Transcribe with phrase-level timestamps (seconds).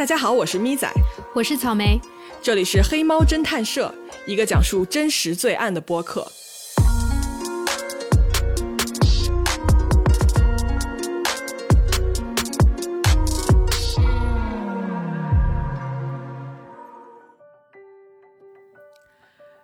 [0.00, 0.90] 大家好，我是咪仔，
[1.34, 2.00] 我是草莓，
[2.40, 6.26] 这里是黑猫侦探社，一个讲述真实罪案的播客。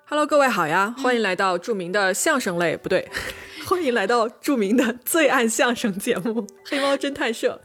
[0.04, 3.10] Hello，各位好呀，欢迎来到著名的相声类，不对。
[3.66, 7.60] 欢迎来到著名的罪案相声节目《黑猫侦探社》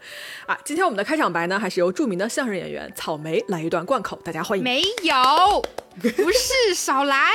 [0.52, 0.60] 啊！
[0.66, 4.64] 今天我们的开场白呢，还是由著名的相声演员草莓来一段贯口，大家欢迎。
[4.64, 5.62] 没有，
[6.02, 7.32] 不是，少来。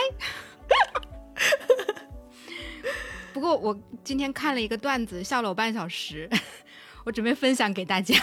[3.32, 6.28] 不过我今天看了一个段子，笑了我半小时，
[7.04, 8.16] 我准备分享给大家。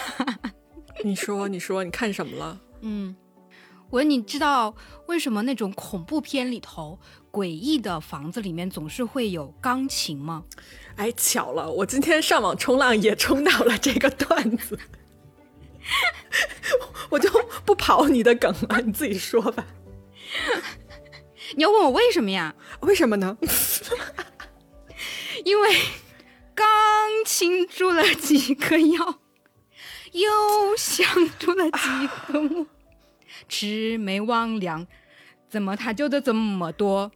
[1.02, 2.60] 你说，你说，你看什么了？
[2.82, 3.16] 嗯，
[3.94, 4.74] 我问你知道
[5.06, 6.98] 为什么那种恐怖片里头？
[7.30, 10.42] 诡异的房子里面总是会有钢琴吗？
[10.96, 14.76] 哎，巧了，我今天上网冲浪也冲到了这个段子，
[17.10, 17.30] 我就
[17.64, 19.64] 不跑你的梗了，你自己说吧。
[21.54, 22.52] 你要问我为什么呀？
[22.80, 23.38] 为什么呢？
[25.44, 25.70] 因为
[26.52, 26.66] 钢
[27.24, 29.20] 琴住了几颗药，
[30.10, 31.06] 又想
[31.38, 32.66] 出了几颗木，
[33.54, 34.84] 魑魅魍魉，
[35.48, 37.12] 怎么他救的这么多？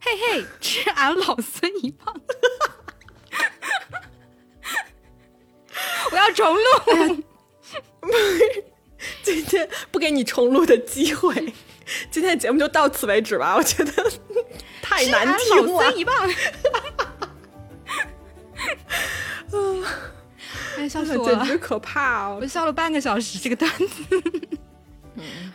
[0.00, 2.12] 嘿嘿， 吃俺老孙一棒！
[6.10, 7.22] 我要重录。
[9.22, 11.54] 今天不给你重录的机会，
[12.10, 13.54] 今天节目就到此为止吧。
[13.54, 13.92] 我觉得
[14.82, 15.62] 太难听了。
[15.62, 16.28] 老孙一棒！
[20.76, 22.38] 哎，笑死我了，简直可怕哦！
[22.40, 24.04] 我笑了半个小时，这个段子。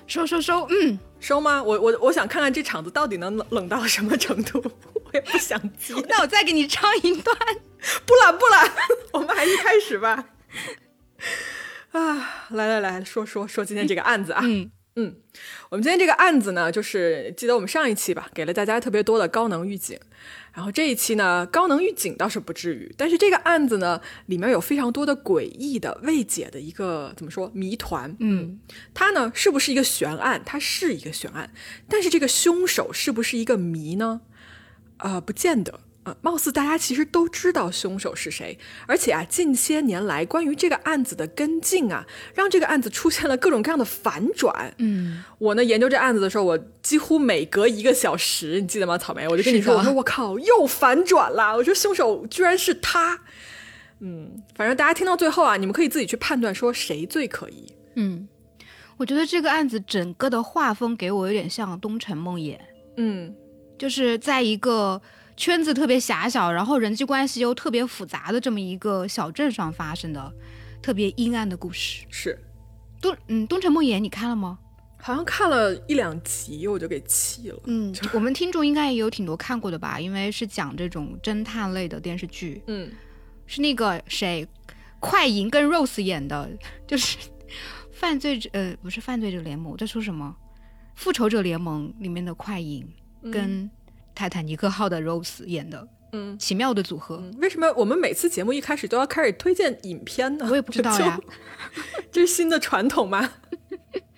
[0.07, 1.61] 收收收，嗯，收吗？
[1.61, 4.63] 我我我想看看这场子到底能冷冷到什么程度，
[4.93, 5.93] 我也不想接。
[6.09, 7.37] 那我再给你唱一段，
[8.05, 8.71] 不了不了，
[9.13, 10.25] 我们还是开始吧。
[11.91, 14.41] 啊，来来来说说说今天这个案子啊。
[14.43, 14.71] 嗯。
[14.97, 15.13] 嗯，
[15.67, 19.99] 我们今天这个案子呢，就是记得我们上一期吧，给了大家特别多的高能预警。
[20.55, 28.15] 然后这一期呢，高能预警倒是不至于，但是这个案子呢，里面有非常多的诡异的未解的一个怎么说谜团。
[28.19, 28.57] 嗯，
[28.93, 30.41] 它呢是不是一个悬案？
[30.45, 31.51] 它是一个悬案，
[31.89, 34.21] 但是这个凶手是不是一个谜呢？
[34.97, 35.81] 啊，不见得。
[36.05, 42.05] 呃，貌似大家其实都知道凶手是谁，而且啊，近些年来关于这个案子的跟进啊，
[42.35, 44.71] 让这个案子出现了各种各样的反转。
[44.77, 48.95] 嗯，我呢研究这案子的时候，我几乎每隔一个小时，你记得吗？
[48.99, 53.19] 草莓，我就跟你说，我说我靠，又反转了，我说凶手居然是他。
[53.99, 57.65] 嗯，反正大家听到最后啊，你们可以自己去判断说谁最可疑。
[57.95, 58.27] 嗯，
[58.97, 62.55] 我觉得这个案子整个的画风给我有点像《东城梦魇》。
[62.97, 63.33] 嗯，
[63.79, 65.01] 就是在一个。
[65.37, 70.33] 圈子特别狭小，然后人际关系又特别复杂的这么一个小镇上发生的
[70.81, 72.39] 特别阴暗的故事，是
[73.01, 74.59] 东嗯《东城梦魇》你看了吗？
[74.97, 77.59] 好像看了一两集我就给弃了。
[77.65, 82.63] 嗯，我们听众应该也有挺多看过的吧，因为是讲这种侦探类的电视剧。
[82.67, 82.89] 嗯，
[83.45, 84.47] 是那个谁，
[84.99, 86.49] 快银跟 Rose 演的，
[86.87, 87.17] 就是
[87.91, 90.35] 犯罪者呃不是犯罪者联盟，我在说什么？
[90.95, 92.87] 复仇者联盟里面的快银
[93.31, 93.69] 跟。
[94.15, 97.21] 泰坦尼克号的 Rose 演的，嗯，奇妙的组合。
[97.39, 100.47] 为什么我们每次节目一开始都要开始推荐影片呢？
[100.49, 101.19] 我也不知道呀，
[102.11, 103.29] 这 是新的传统吗？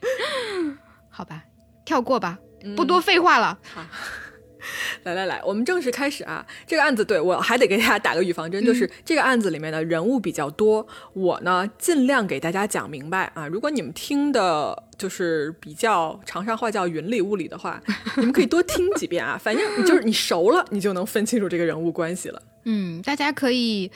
[1.10, 1.44] 好吧，
[1.84, 2.38] 跳过吧，
[2.76, 3.58] 不多废话了。
[3.74, 3.84] 好。
[5.04, 6.46] 来来来，我们正式开始啊！
[6.66, 13.48] 这个案子，对我还得给大家打个预防针，就是这个案子里面的人物比较多，我呢尽量给大家讲明白啊。
[13.48, 17.82] 如果你们听的就是比较长沙话叫云里雾里的话，
[18.18, 19.38] 你们可以多听几遍啊。
[19.42, 22.42] 反正就是你熟了，你就能分清楚这个人物关系了。
[22.66, 23.92] 嗯，大家可以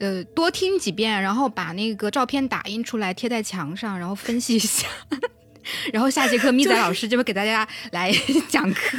[0.00, 4.86] 呃多听几遍，然后把那个照片打印出来贴在墙上，然后分析一下。
[5.92, 8.10] 然后下节课，咪仔老师就会给大家来
[8.48, 8.96] 讲课，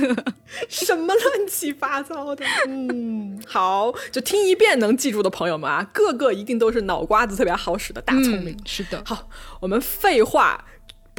[0.70, 2.46] 什么乱七八糟的。
[2.68, 8.56] 嗯，好，就听一遍能记住的朋友们啊，个个一定都是脑瓜子特别好使的大聪明。
[8.68, 9.28] 是的，好，
[9.59, 10.64] 我们废话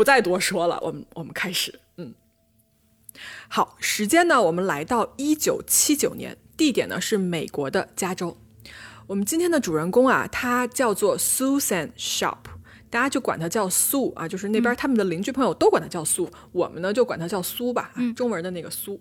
[0.01, 1.79] 不再多说了，我们我们开始。
[1.99, 2.15] 嗯，
[3.49, 8.39] 好，时间呢，我们来到一九七九年，地点呢是美国的加州。
[9.09, 12.39] 我们今天的主人公啊，他叫做 Susan Sharp。
[12.89, 18.99] 大家就管他叫苏啊，就是那边他们的邻居朋友都管他叫苏，我们呢就管他叫苏吧，中文的那个苏。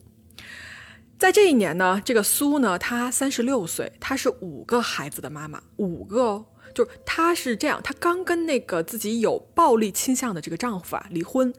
[1.18, 11.54] 在这一年呢，这个苏呢，她三十六岁，她是五个孩子的妈妈，五个哦，就是她是这样，她刚跟那个自己有暴力倾向的这个丈夫啊离婚，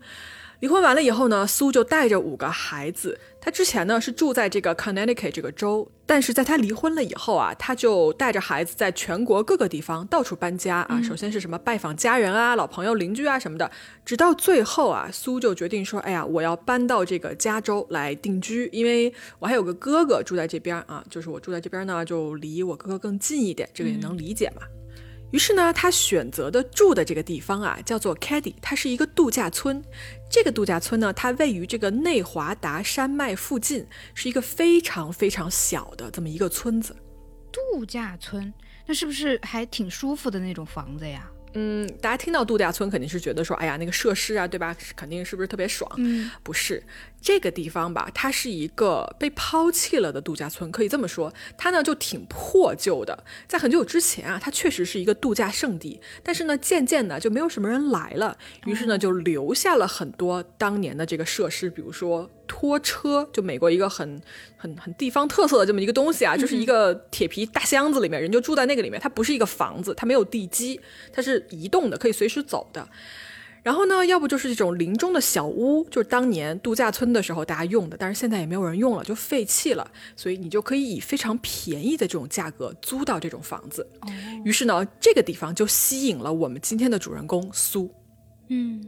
[0.61, 5.91] 离婚完了以后呢，苏就带着五个孩子，她之前呢是住在这个 Connecticut 这个州。
[6.05, 11.01] 但是在她离婚了以后啊，她就带着孩子在全国各个地方到处搬家啊。
[11.01, 13.71] 首先是什么拜访家人啊、老朋友、邻居啊什么的，
[14.05, 24.63] 直到最后啊，苏就决定说：“哎呀，我要搬到这个加州来定居，因为我还有个哥哥住在这边啊，就是我住在这边呢，就离我哥哥更近一点，这个也能理解嘛。”
[25.31, 29.83] 于是呢，他选择的住的这个地方啊，叫做 Caddy，它是一个度假村。
[30.31, 36.97] 这个度假村呢，它位于这个内华达山脉附近，是一个非常非常小的这么一个村子。
[37.53, 38.53] 度假村，
[38.87, 41.29] 那是不是还挺舒服的那种房子呀？
[41.55, 44.77] 嗯，大家听到度假村肯定是觉得说，哎呀，那个设施啊，对吧？
[44.95, 45.91] 肯定是不是特别爽？
[45.97, 46.81] 嗯，不是。
[47.21, 53.25] 这个地方吧，它是一个被抛弃了的度假村，可以这么说，它呢就挺破旧的。
[53.47, 64.21] 在很久之前啊，它确实是一个度假胜地，但是呢，渐渐的就没有什么人来了，于是呢，就留下了很多当年的这个设施，比如说拖车，就美国一个很
[64.57, 70.81] 很很地方特色的这么一个东西啊，就是一个铁皮大箱子里面，人就住在那个里面，它不是一个房子，它没有地基，
[71.13, 72.89] 它是移动的，可以随时走的。
[73.63, 79.91] 然后呢，要不就是这种林中的小屋，就是当年度假村的时候大家用的，但是现在也没有人用了，就废弃了。
[80.17, 83.87] 所以你就可以以非常便宜的这种价格租到这种房子。
[84.45, 87.95] 于是呢，这个地方就吸引了我们今天的主人公苏。
[88.49, 88.83] 嗯，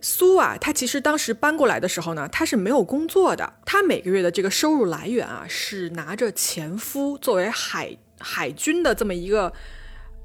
[0.00, 9.52] 苏啊，他其实当时搬过来的时候呢，他是没有工作的，他每个月的这个收入来源啊，是拿着前夫作为海海军的这么一个。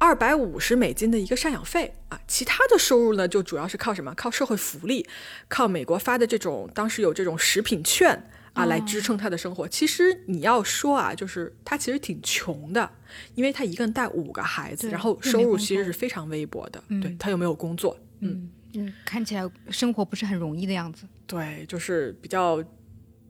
[0.04, 4.14] 二百五十美金的一个赡养费啊，其他的收入呢，就主要是靠什么？
[4.16, 5.08] 靠社会福利，
[5.48, 8.22] 靠美国发的这种当时有这种食品券
[8.52, 9.66] 啊，来支撑他的生活。
[9.66, 12.92] 其实你要说啊，就是他其实挺穷的，
[13.36, 16.84] 因为他一个人带五个孩子，然后收入其实是非常微薄的。
[17.02, 21.06] 对他又没有工作，嗯嗯，看起来生活不是很容易的样子。
[21.26, 22.62] 对，就是比较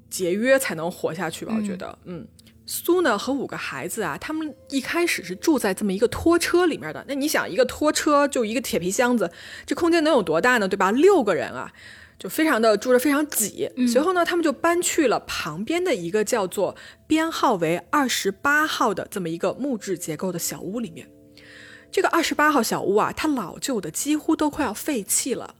[0.09, 2.27] 节约才能活下去吧，我觉得，嗯。
[2.65, 7.03] 苏呢和五个孩子啊，他们一开始是住在这么一个拖车里面的。
[7.07, 9.29] 那你想，一个拖车就一个铁皮箱子，
[9.65, 10.67] 这空间能有多大呢？
[10.67, 10.91] 对吧？
[10.91, 11.71] 六个人啊，
[12.17, 13.69] 就非常的住着非常挤。
[13.87, 16.75] 随后呢，他们就搬去了旁边的一个叫做
[17.05, 21.09] 编号为二十八号的这么一个木质结构的小屋里面。
[21.91, 25.55] 这个二十八号小屋啊，它老旧的几乎都快要废弃了。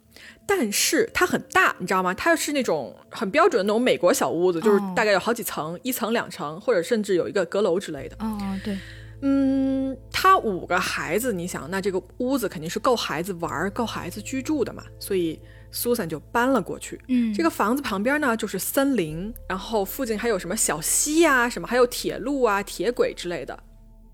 [0.46, 2.14] 但是它很大，你知道吗？
[2.14, 8.16] 它是那种很标准的那种美国小屋子，就是大概有好几层，一层、两层，或者甚至有一个阁楼之类的。
[8.20, 8.78] 哦，对，
[9.22, 15.40] 嗯，他五个孩子，你想，那这个屋子肯定是够孩子玩、够孩子居住的嘛，所以
[15.72, 17.00] 苏珊就搬了过去。
[17.08, 23.58] 嗯，这个房子旁边呢就是森林，然后附近还有什么小溪啊，什么还有铁路啊、铁轨之类的。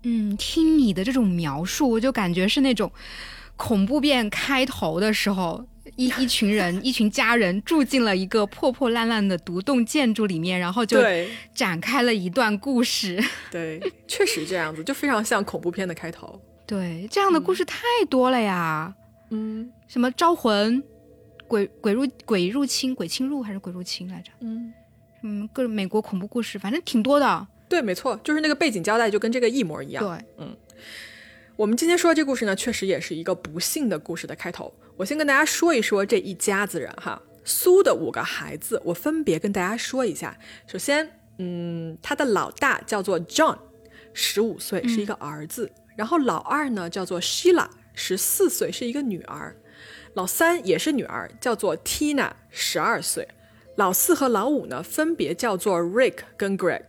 [0.04, 2.90] 嗯，听你的这种描述，我就感觉是那种
[3.56, 5.66] 恐怖片开头的时候。
[5.96, 11.00] 一一群人，一群家人住进了一个破破烂烂的独栋建筑里面，然后就
[11.54, 13.22] 展开了一段故事。
[13.50, 16.40] 对，确实这样子，就非常像恐怖片的开头。
[16.66, 17.78] 对，这样的故事太
[18.08, 18.94] 多了呀。
[19.30, 20.82] 嗯，什么招魂、
[21.46, 24.30] 鬼鬼入鬼入侵、鬼侵入还是鬼入侵来着？
[24.40, 24.72] 嗯
[25.22, 27.46] 嗯，各美国恐怖故事，反正挺多的。
[27.68, 30.02] 对，没错，就是那个背景交代就跟这个一模一样。
[30.04, 30.56] 对，嗯。
[31.60, 34.72] 我们今天说的这故事呢，确实也是一个不幸的故事的开头。
[34.96, 40.34] 我先跟大家说一说这一家子人哈，苏的五个孩子，我分别跟大家说一下。
[40.66, 43.58] 首先，嗯，他的老大叫做 John，
[44.14, 45.70] 十五岁，是一个儿子。
[45.96, 49.54] 然后老二呢叫做 Sheila，十四岁，是一个女儿。
[50.14, 53.28] 老三也是女儿，叫做 Tina，十二岁。
[53.76, 56.84] 老四和老五呢分别叫做 Rick 跟 Greg，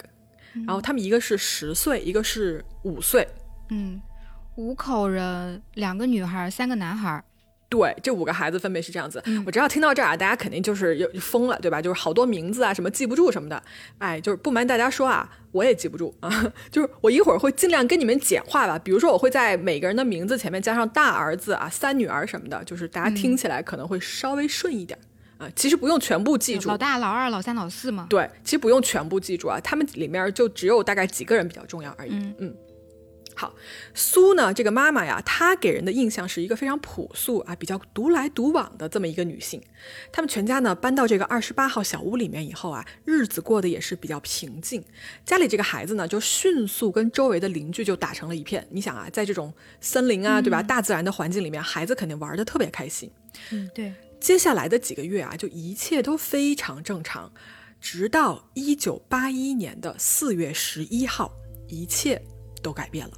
[0.66, 3.28] 然后他们一个是十岁，一个是五岁。
[3.70, 4.02] 嗯。
[4.62, 7.24] 五口人，两个女孩，三个男孩。
[7.68, 9.24] 对，这五个孩子分别是这样子。
[9.44, 11.82] 我知道听到这儿啊，大家肯定就是又疯了，对吧？
[11.82, 13.64] 就是好多名字啊，什么记不住什么的。
[13.98, 16.30] 哎，就是不瞒大家说啊，我也记不住啊。
[16.70, 18.78] 就是我一会儿会尽量跟你们简化吧。
[18.78, 25.00] 比如说，我会在每个人的名字前面加上大儿子啊、三女儿什么的，就是大家听起来可能会稍微顺一点
[25.40, 25.50] 啊。
[25.56, 28.06] 其实不用全部记住，老大、老二、老三、老四嘛。
[28.10, 32.12] 对，其实不用全部记住啊，他们里面就只有大概几个人比较重要而已。
[32.38, 32.54] 嗯。
[33.36, 33.56] 好，
[33.94, 34.54] 苏呢？
[34.54, 39.62] 这个妈妈呀，她给人的印象是一个非常朴素啊，比较独来独往的这么一个女性。
[40.12, 44.84] 他们全家呢搬到这个二十八号小屋里面以后啊，日子过得也是比较平静。
[45.26, 48.68] 家里这个孩子呢，就迅速跟周围的邻居就打成了一片。
[48.70, 50.62] 你想啊，在这种森林啊，对吧？
[50.62, 53.12] 大自然的环境里面，孩子肯定玩的特别开心。
[53.52, 53.94] 嗯，对。
[54.20, 57.34] 接下来的几个月啊，就一切都非常正常，
[57.80, 61.32] 直到一九八一年的四月十一号，
[61.68, 62.22] 一切
[62.62, 63.14] 都改变了。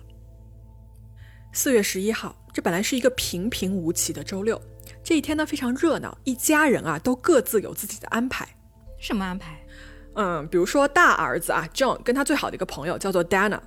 [1.52, 4.60] 四月十一号，这本来是一个平平无奇的周六。
[5.04, 8.48] 这一天呢，非常热闹，一家人啊都各自有自己的安排。
[9.00, 9.60] 什么安排？
[10.16, 13.60] 嗯，比如说大儿子啊，John 跟他最好的一个朋友叫做 Dana，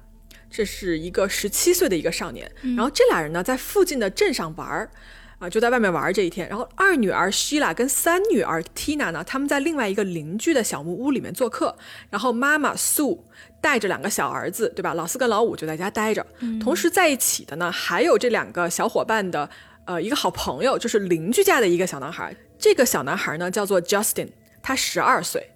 [0.50, 2.50] 这是一个十七岁的一个少年。
[2.76, 4.90] 然后这俩人呢，在附近的镇上玩儿，
[5.38, 6.48] 啊，就在外面玩儿这一天。
[6.48, 11.76] 然后二女儿 Sheila 跟三女儿 Tina 呢，他们在另外一个邻居的小木屋里面做客。
[12.08, 13.18] 然后妈妈 Sue
[13.60, 14.94] 带着两个小儿子，对吧？
[14.94, 16.26] 老四跟老五就在家待着。
[16.58, 19.50] 同时在一起的呢，还有这两个小伙伴的
[19.84, 22.34] 呃一个好朋友，就是邻居家的一个小男孩。
[22.58, 24.30] 这个小男孩呢，叫做 Justin，
[24.62, 25.50] 他十二岁。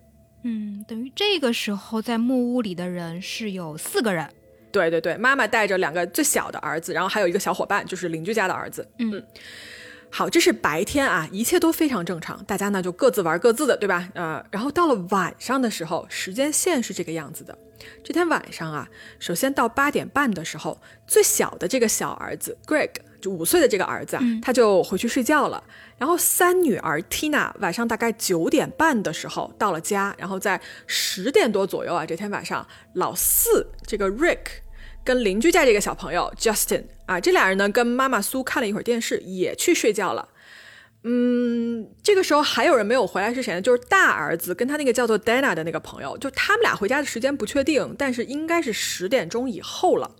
[0.44, 4.28] 嗯，等于这个时候在木屋里的人是有四个人。
[4.72, 8.86] 对对对，妈妈带着两个最小的儿子，然后还有一个小伙伴，就是邻居家的儿子。
[8.98, 9.22] 嗯，
[10.10, 14.08] 好，这是白天啊，一切都非常正常，大家呢就各自玩各自的，对吧？
[14.14, 17.56] 呃，然后到了晚上的时候，时间线是这个样子的。
[18.04, 25.62] 这天晚上啊，首先到八点半的时候，最小的这个小儿子 Greg，就五岁的这个儿子啊，他就回去睡觉了。
[26.00, 34.38] 然后三女儿 Tina 晚上大概九点半的时候到了家，然后在十点多左右啊，这天晚上老四这个 Rick
[35.04, 40.26] 跟邻居家这个小朋友 Justin 啊，这俩人呢跟妈妈苏看了一会儿电视，也去睡觉了。
[41.02, 43.60] 嗯，这个时候还有人没有回来是谁呢？
[43.60, 50.10] 就是大儿子跟他那个叫做 Dana 的那个朋友，就他们俩回家的时间不确定，但是应该是十点钟以后了。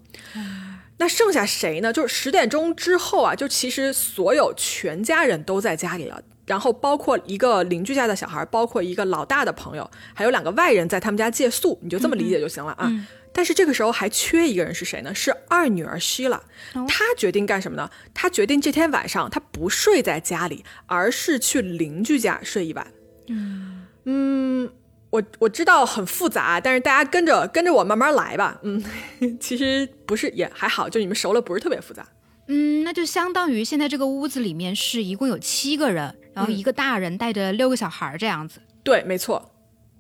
[1.01, 1.91] 那剩下谁呢？
[1.91, 12.93] 就是十点钟之后啊，就其实所有全家人都在家里了，然后包括一个邻居家的小孩，包括一个老大的朋友，还有两个外人在他们家借宿，你就这么理解就行了啊。
[13.33, 15.15] 但是这个时候还缺一个人是谁呢？
[15.15, 16.39] 是二女儿希拉，
[16.87, 17.89] 她决定干什么呢？
[18.13, 22.87] 她决定这天晚上她不睡在家里，而是去邻居家睡一晚。
[23.29, 24.71] 嗯嗯，
[25.11, 28.59] 我我知道很复杂，但是大家跟着跟着我慢慢来吧。
[28.63, 28.83] 嗯，
[29.41, 32.07] 其实不是也还好，就你们熟了，不是特别复杂。
[32.47, 38.61] 嗯，那就相当于现在这个屋子里面是一共有七个人，然后一个大人带着六个小孩儿这样子。
[38.83, 39.53] 对，没错，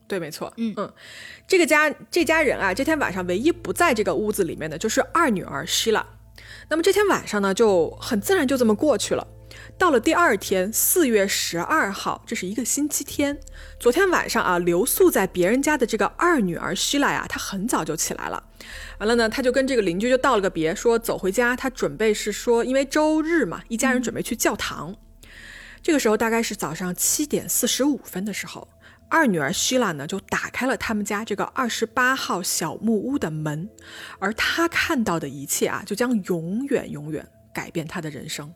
[0.08, 0.52] 对，没错。
[0.56, 0.92] 嗯嗯，
[1.46, 6.04] 这个家这家人啊，这天晚上唯一不在这个屋子里面的就是二女儿 Sheila。
[6.68, 9.26] 那么这天晚上呢，就很自然就这么过去了。
[9.78, 13.38] 到了第二天，四月十二号，这是一个星期天。
[13.78, 18.42] 昨天晚上啊，留宿在别人家的这个二女儿 Sheila 呀，她很早就起来了。
[18.98, 21.56] 完了呢，她就跟这个邻居就道了个别，说走回家。
[21.56, 24.94] 她准备是说，因为周日嘛，一家人准备去教堂。
[25.82, 28.68] 这个时候大概是早上七点四十五分的时候，
[29.08, 33.70] 二女儿 Sheila 呢就打开了他们家这个二十八号小木屋的门，
[34.18, 38.52] 而她看到的一切啊，就将永远永远改变她的人生。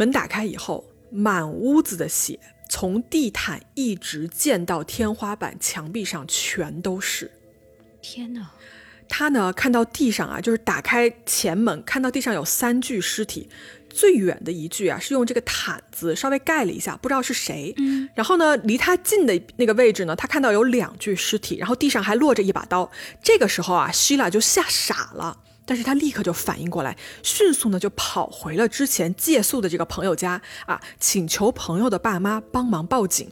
[0.00, 2.40] 门打开以后，满屋子的血，
[2.70, 7.30] 从地毯一直溅到天花板、墙壁上，全都是。
[8.00, 8.48] 天哪！
[9.10, 13.50] 他呢看到地上啊，就是打开前门，看到地上有三具尸体，
[13.90, 17.74] 最远的一具啊是用这个毯子稍微盖了一下，不知道是谁。
[17.76, 22.90] 嗯，然后呢，离他近的那个位置呢，他看到有两具尸体，然后地上还落着一把刀。
[23.22, 25.36] 这个时候啊，希拉就吓傻了，
[25.70, 33.30] 但是他立刻就反应过来，迅速呢就跑回了之前借宿的这个朋友家啊，请求朋友的爸妈帮忙报警。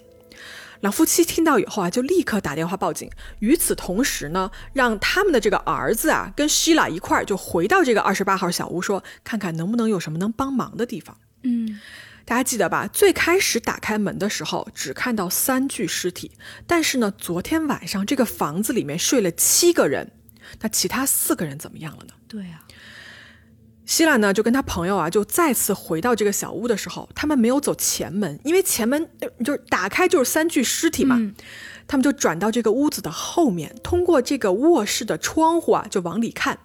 [0.83, 3.11] 老夫妻听到以后啊，就立刻打电话报警。
[3.41, 11.17] 与此同时呢，让他们的这个儿子啊，跟希拉一块儿就回到这个二十八号小屋，说看看能不能有什么能帮忙的地方。
[11.43, 11.81] 嗯，
[12.25, 12.87] 大家记得吧？
[12.87, 16.31] 最开始打开门的时候，只看到三具尸体，
[16.69, 20.13] 但是呢，昨天晚上这个房子里面睡了七个人，
[20.61, 22.15] 那其他四个人怎么样了呢？
[22.27, 22.65] 对啊，
[23.87, 31.35] 希拉呢，就跟他朋友啊，就再次回到这个小屋的时候，他们没有走前门，因为前门呃就是打开就是三具尸体嘛，嗯
[31.87, 36.59] 他们就转到这个屋子的后面，通过这个卧室的窗户啊，就往里看。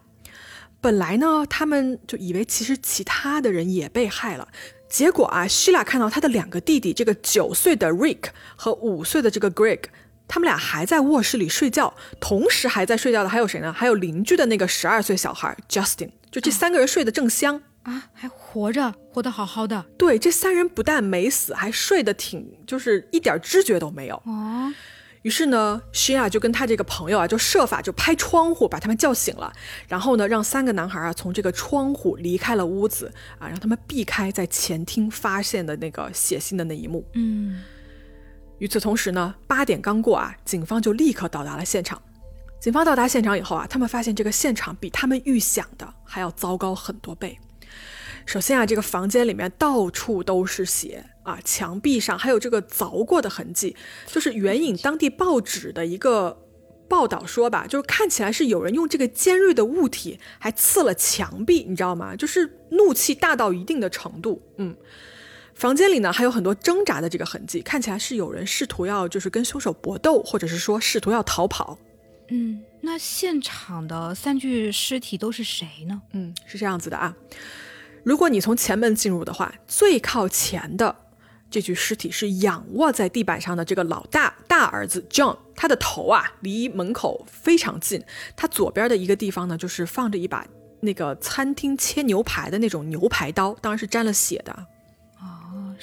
[0.81, 4.49] 本来呢，他们就以为其实其他的人也被害了，
[4.89, 8.25] 结果啊，希拉看到他的两个弟弟，这个九岁的 Rick
[8.57, 9.79] 和五岁的这个 Greg，
[10.27, 13.71] 他们俩还在卧室里睡觉，同时还在睡觉的还有谁呢？
[13.71, 17.61] 还有邻居的那个十二岁小孩 Justin，就这三个人睡得正香。
[17.83, 19.85] 啊，还活着，活得好好的。
[19.97, 24.15] 对，这三人不但没死，还睡得挺，就是一点知觉都没有。
[24.25, 24.73] 哦，
[25.23, 29.51] 于是呢，希亚就跟他这个朋友啊，就设法就拍窗户把他们叫醒了，
[29.89, 37.05] 然后呢，让三个男孩啊从这个窗户离开了屋子啊，让他们避开在前厅发现的那个写信的那一幕。
[37.15, 37.63] 嗯
[38.63, 42.01] 与此同时呢，八点刚过啊，警方就立刻到达了现场。
[42.61, 47.37] 警方到达现场以后啊，他们发现这个现场比他们预想的还要糟糕很多倍。
[48.25, 53.75] 首先啊，这个房间里面到处都是血啊，墙壁上还有这个凿过的痕迹，
[54.07, 56.41] 就是援引当地报纸的一个
[56.87, 62.15] 报道说吧，就是看起来是有人用这个尖锐的物体还刺了墙壁，你知道吗？
[62.15, 64.73] 就是怒气大到一定的程度，嗯。
[65.55, 71.77] 房间里呢还有很多挣扎的这个痕迹，看起来是有人试图要就是跟凶手搏斗，或者是说试图要逃跑。
[72.29, 76.01] 嗯，那现场的三具尸体都是谁呢？
[76.13, 77.15] 嗯，是这样子的啊。
[78.03, 80.95] 如果你从前门进入的话，最靠前的
[81.51, 88.03] 这具尸体是仰卧在地板上的这个老大大儿子 John，他的头啊离门口非常近。
[88.35, 90.45] 他左边的一个地方呢，就是放着一把
[90.81, 94.67] 那个餐厅切牛排的那种牛排刀，当然是沾了血的。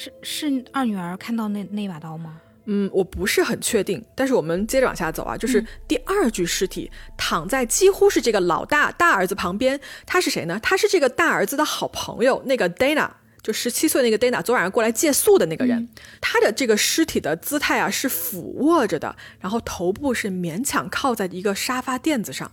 [0.00, 2.40] 哦，是是二女儿看到那那把刀吗？
[2.66, 10.58] 嗯，我不是很确定，但是我们接着往下走啊，就是第二具尸体躺在几乎是这个老大大儿子旁边，他是谁呢？
[10.62, 13.10] 他是这个大儿子的好朋友，那个 Dana，
[13.42, 15.88] 就十七岁那个 Dana，昨晚上过来借宿的那个人。
[16.20, 22.52] 他的这个尸体的姿态啊是俯卧着的，然后头部是勉强靠在一个沙发垫子上。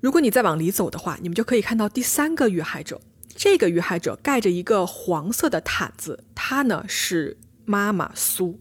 [0.00, 3.00] 如果你再往里走的话，你们就可以看到第三个遇害者，
[3.36, 8.58] 这个遇害者盖着一个黄色的毯子，他呢是妈妈苏。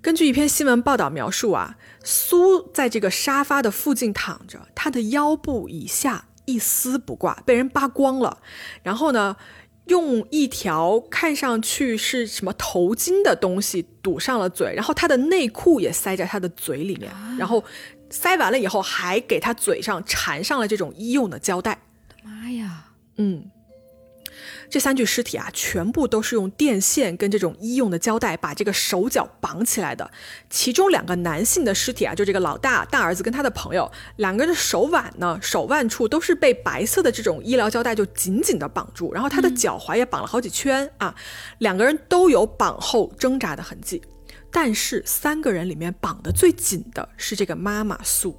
[0.00, 8.38] 根据一篇新闻报道描述啊，苏在这个沙发的附近躺着，她的腰部以下一丝不挂，被人扒光了。
[8.84, 9.36] 然后呢，
[9.86, 17.64] 用一条看上去是什么头巾的东西堵上了嘴，然后她的内裤也塞在她的嘴里面，然后
[18.08, 21.82] 塞完了以后还给她嘴上缠上了这种医用的胶带。
[22.22, 22.84] 妈呀，
[23.16, 23.50] 嗯。
[24.68, 30.10] 这三具尸体啊，全部都是用电线跟这种医用的胶带把这个手脚绑起来的。
[30.50, 41.14] 其中两个男性的尸体啊，就这个老大大儿子跟他的朋友，两个人的手腕呢，手腕处都是被白色的这种医疗胶带就紧紧的绑住，然后他的脚踝也绑了好几圈啊。
[41.58, 44.02] 两个人都有绑后挣扎的痕迹，
[44.50, 48.36] 但是三个人里面绑得最紧的是这个妈妈素。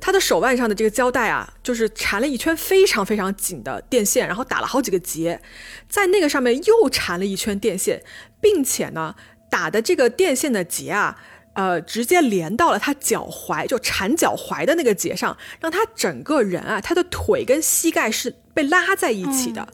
[0.00, 5.40] 他的手腕上的这个胶带啊，就是缠了一圈非常非常紧的电线，然后打了好几个结，
[5.88, 8.02] 在那个上面又缠了一圈电线，
[8.40, 9.14] 并且呢，
[9.50, 11.20] 打的这个电线的结啊，
[11.54, 19.68] 呃，直接连到了他脚踝，就缠脚踝的那个结上，让他整个人啊，他的腿跟膝盖是被拉在一起的。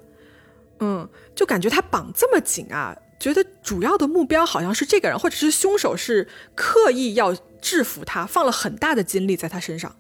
[0.80, 9.94] 嗯，就感觉他绑这么紧啊，觉得主要的目标好像是这个人，或者是凶手是刻意要制服他，放了很大的精力在他身上。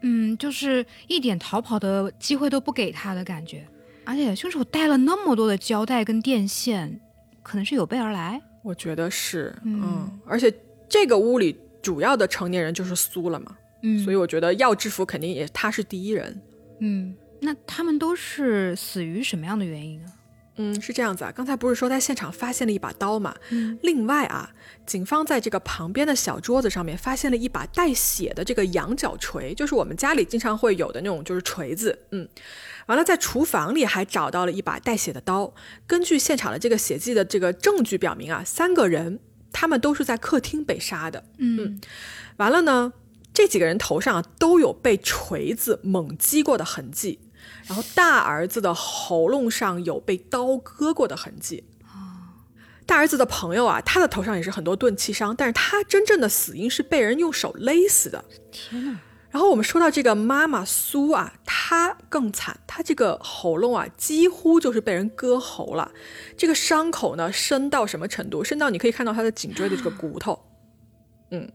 [0.00, 3.66] 嗯，就是一点逃跑的机会都不给他的感觉，
[4.04, 7.00] 而且凶手带了那么多的胶带跟电线，
[7.42, 8.40] 可能是有备而来。
[8.62, 10.52] 我觉得是，嗯，而且
[10.88, 16.42] 这个屋里主要的成年人就是苏了嘛，嗯，所以我觉得要制服肯定也他是第一人。
[16.80, 20.12] 嗯，那他们都是死于什么样的原因啊？
[20.62, 21.32] 嗯，是这样子啊。
[21.34, 23.34] 刚才不是说在现场发现了一把刀嘛？
[23.48, 23.78] 嗯。
[23.82, 24.50] 另外啊，
[24.84, 31.98] 警方在这个旁边的小桌子上面发现了一把带血的这个羊角锤，就是我们家里经常会有的那种，就是锤子。
[32.10, 32.28] 嗯。
[32.86, 35.54] 完了，在厨房里还找到了一把带血的刀。
[35.86, 39.20] 根据现场的这个血迹的这个证据表明啊，三个人
[39.52, 41.24] 他们都是在客厅被杀的。
[41.38, 41.80] 嗯。
[42.36, 42.92] 完了呢，
[43.32, 47.20] 这几个人头上都有被锤子猛击过的痕迹。
[47.70, 51.62] 然后大儿子的喉咙上有被刀割过的痕迹
[52.84, 58.24] 大儿子的朋友啊，他的头上也是很多钝器伤，但是他真正的死因是被人用手勒死的。
[58.50, 58.98] 天哪！
[59.30, 65.92] 然后我们说到这个妈妈苏啊，她更惨，她这个喉咙啊几乎就是被人割喉了，
[66.36, 68.42] 这个伤口呢深到什么程度？
[68.42, 70.44] 深到你可以看到她的颈椎的这个骨头，
[71.30, 71.48] 嗯。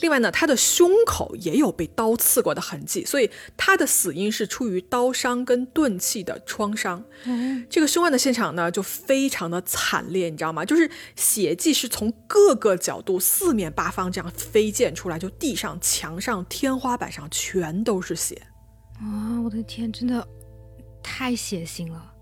[0.00, 7.04] 另外呢，他的胸口也有被刀刺过的痕迹，所以他的死因是出于刀伤跟钝器的创伤。
[7.68, 10.64] 这个凶案的现场呢，就非常的惨烈，你知道吗？
[10.64, 18.40] 就是血迹是从各个角度、四面八方这样飞溅出来，就地上、墙上、天花板上全都是血。
[19.00, 20.26] 啊，我的天，真的
[21.02, 22.12] 太血腥了。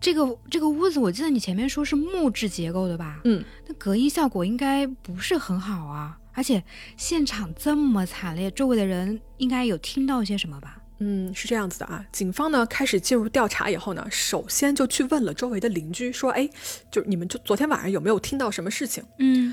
[0.00, 3.20] 这个这个屋子，我记得你前面说是木质结构的吧？
[3.24, 6.18] 嗯，那隔音效果应该不是很好啊。
[6.34, 6.62] 而且
[6.96, 10.78] 现场这么惨烈，周围的人应该有听到一些什么吧？
[10.98, 12.04] 嗯，是这样子的啊。
[12.12, 16.48] 警方呢开始介入调查以后呢，首先就去问了周围的邻居，说：“哎，
[16.90, 19.52] 就你们就昨天晚上有没有听到什么事情？”嗯，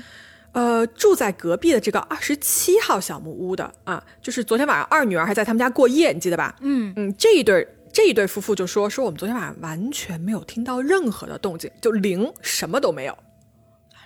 [0.52, 6.54] 呃，住在隔壁的这个二十七号小木屋的啊，就是昨天晚上二女儿还在他们家过夜，你记得吧？
[6.60, 13.18] 嗯嗯，这一对这一对夫妇就说说我们昨天晚上完全没有听到任何的动静，就零什么都没有。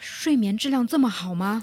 [0.01, 1.63] 睡眠质量这么好吗？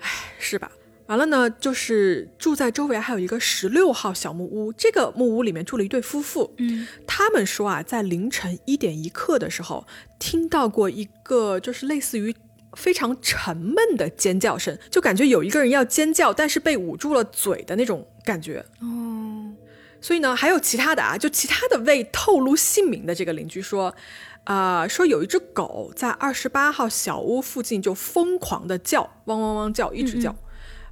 [0.00, 0.70] 唉，是吧？
[1.06, 6.54] 完了呢，就是住在周围还有一个十六号小木屋，这个木屋里面住了一对夫妇。
[6.58, 9.84] 嗯，他们说啊，在凌晨一点一刻的时候，
[10.20, 12.32] 听到过一个就是类似于
[12.74, 18.64] 非常沉闷的尖叫声，就感觉有一个人要尖叫，但是被捂住了嘴的那种感觉。
[18.80, 19.52] 哦，
[20.00, 23.92] 所以呢，还有其他的啊，就其他的未透露姓名的这个邻居说，
[24.44, 30.34] 啊、说有一只狗在二十八号小屋附近就疯狂的叫，汪汪汪叫，一直叫，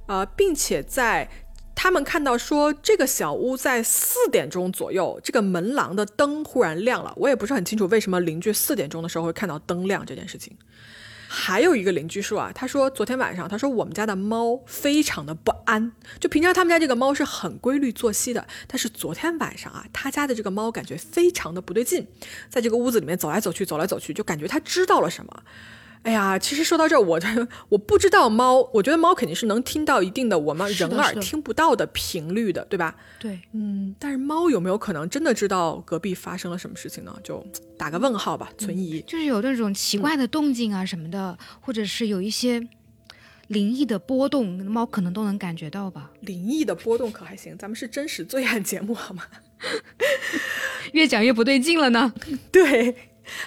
[0.05, 1.29] 呃，并且在
[1.75, 10.55] 他们看到说这个小屋在四点钟左右，这个门廊的灯忽然亮了，我也不是很清楚为什么邻居四点钟的时候会看到灯亮这件事情。
[11.31, 15.91] 还有一个邻居说啊，他说昨天晚上，他说我们家的猫非常的不安。
[16.19, 22.07] 就平常他们家这个猫是很规律作息的，但是昨天晚上啊，他家的这个猫感觉非常的不对劲，
[22.49, 25.43] 在这个屋子里面走来走去，走来走去，就感觉它知道了什么。
[26.03, 27.19] 哎呀，其实说到这儿，我
[27.67, 32.95] 我不知道猫，我觉得猫肯定是能听到一定的我们人耳听不到的频率的，对吧？
[33.19, 37.15] 对，嗯，但是猫有没有可能真的知道隔壁发生了什么事情呢？
[37.23, 37.45] 就
[37.77, 39.01] 打个问号吧，存疑。
[39.01, 42.65] 就是有那种奇怪的动静啊什么的，或者是有一些
[43.47, 46.11] 灵异的波动，猫可能都能感觉到吧。
[46.21, 49.23] 灵异的波动可还行，咱们是真实罪案节目好吗？
[50.93, 52.13] 越讲越不对劲了呢。
[52.51, 52.95] 对，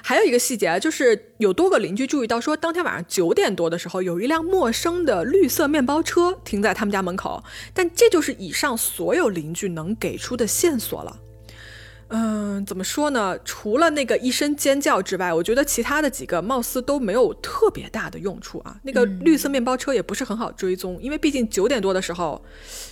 [0.03, 7.43] 还有一个细节啊，就是有多个邻居注意到说，当天晚上九点多的时候，有一辆陌生的绿色面包车停在他们家门口，
[7.73, 11.19] 但这就是以上所有邻居能给出的线索了。
[12.15, 13.39] 嗯，怎么说呢？
[13.43, 18.77] 除了那个一声尖叫之外，我觉得其他的几个貌似都没有特别大的用处啊。
[18.83, 22.45] 那个绿色面包车也不是很好追踪，因为毕竟九点多的时候，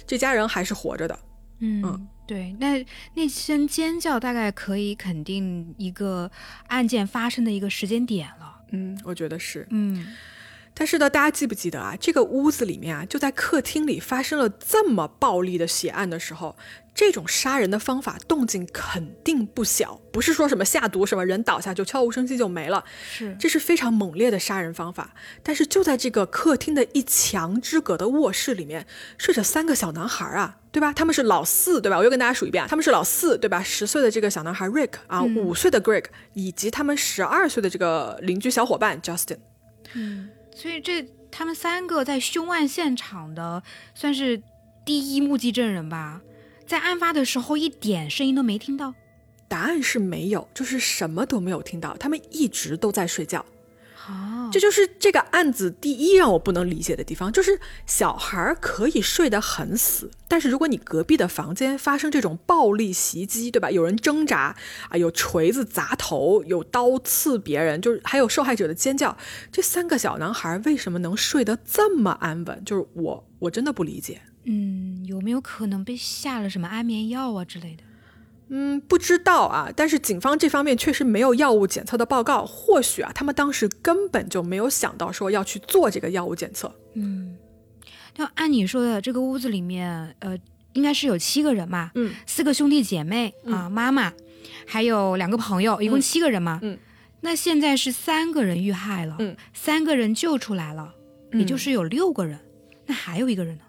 [0.07, 1.19] 这家人还是活着的。
[1.59, 6.31] 嗯，对，那那声尖叫大概可以肯定一个
[6.69, 8.61] 案件发生的一个时间点了。
[8.71, 9.67] 嗯，我觉得是。
[9.71, 10.15] 嗯，
[10.73, 11.97] 但是呢，大家记不记得啊？
[11.99, 16.57] 这个屋子里面啊，就在客厅里发生了这么暴力的血案的时候，
[17.01, 25.15] 这种杀人的方法动静肯定不小，不是说什么下毒什么人倒下就悄无声息就没了，是这是非常猛烈的杀人方法。
[25.43, 28.87] 但是就在这个客厅的一墙之隔的卧室里面，
[29.17, 30.93] 睡着三个小男孩啊，对吧？
[30.93, 31.97] 他们是老四，对吧？
[31.97, 33.63] 我又跟大家数一遍啊，他们是老四，对吧？
[33.63, 39.39] 十岁的这个小男孩 Rick 啊，五岁的 Greg，以及他们十二岁的这个邻居小伙伴 Justin。
[39.95, 43.63] 嗯所以这他们三个在凶案现场的
[43.95, 44.43] 算是
[44.85, 46.21] 第一目击证人吧，
[46.71, 48.95] 在案发的时候一点声音都没听到。
[49.49, 53.45] 答案是没有，就是什么都没有听到，他们一直都在睡觉。
[54.09, 63.69] 哦，这就是这个案子第一让我不能理解的地方，就是小孩儿可以睡得很死，但是如果你隔壁的房间发生这种暴力袭击，对吧？
[63.69, 64.55] 有人挣扎
[64.91, 69.17] 啊，有锤子砸头，有刀刺别人，就是还有受害者的尖叫，
[69.51, 72.63] 这三个小男孩为什么能睡得这么安稳？
[72.65, 74.23] 就是我我真的不理解。
[74.45, 77.83] 嗯，有没有可能被下了什么安眠药啊之类的？
[78.53, 82.45] 嗯，不知道啊，但是警方这方面确实没有药物检测的报告。
[82.45, 86.75] 或许啊，他们当时根本就没有想到说要去做这个药物检测。
[86.95, 87.37] 嗯，
[88.17, 90.37] 那按你说的，这个屋子里面，呃，
[90.73, 94.13] 应该是有七个人嘛，嗯，四个兄弟姐妹啊、妈妈，
[94.67, 96.59] 还有两个朋友，一共七个人嘛。
[96.63, 96.77] 嗯，
[97.21, 100.93] 那现在是三个人遇害了，嗯，三个人救出来了，
[101.35, 102.41] 也就是有六个人，
[102.87, 103.63] 那还有一个人呢？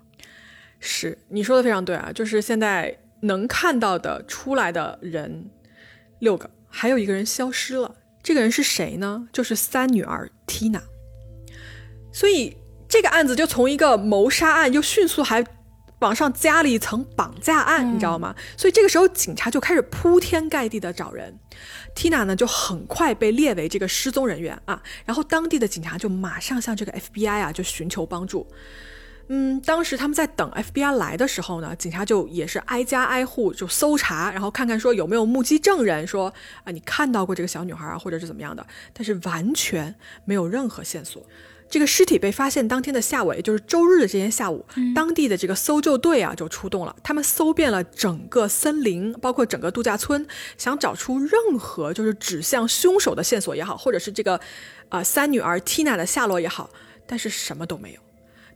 [0.82, 5.50] 是你说的非常对啊，就是现在能看到的出来的人
[6.20, 7.96] 六个，还有一个人消失了。
[8.24, 9.28] 这个人是谁呢？
[9.32, 10.82] 就是三女儿 Tina。
[12.12, 12.58] 所以
[12.89, 15.46] 这个案子就从一个谋杀案，又迅速还
[16.00, 18.36] 往上加了一层绑架案，你知道吗？
[18.58, 21.39] 所以这个时候警察就开始铺天盖地的找人。
[21.96, 28.48] Tina 呢就很快被列为这个失踪人员啊，然后当地的警察就马上向这个 FBI 啊就寻求帮助。
[29.34, 36.34] 嗯，当时他们在等 FBI 来的时候呢，警察就也是挨家挨户就搜查，然后看看说有没有目击证人说
[36.65, 41.26] 啊你看到过这个小女孩啊，或者是怎么样的，但是完全没有任何线索。
[41.70, 54.36] 这个尸体被发现当天的下午，也就是周日的这天下午，当地的这个搜救队啊就出动了，他们搜遍了整个森林，包括整个度假村，想找出任何就是指向凶手的线索也好，或者是这个
[54.89, 56.70] 啊、呃三女儿 Tina 的下落也好，
[57.08, 58.02] 但是什么都没有。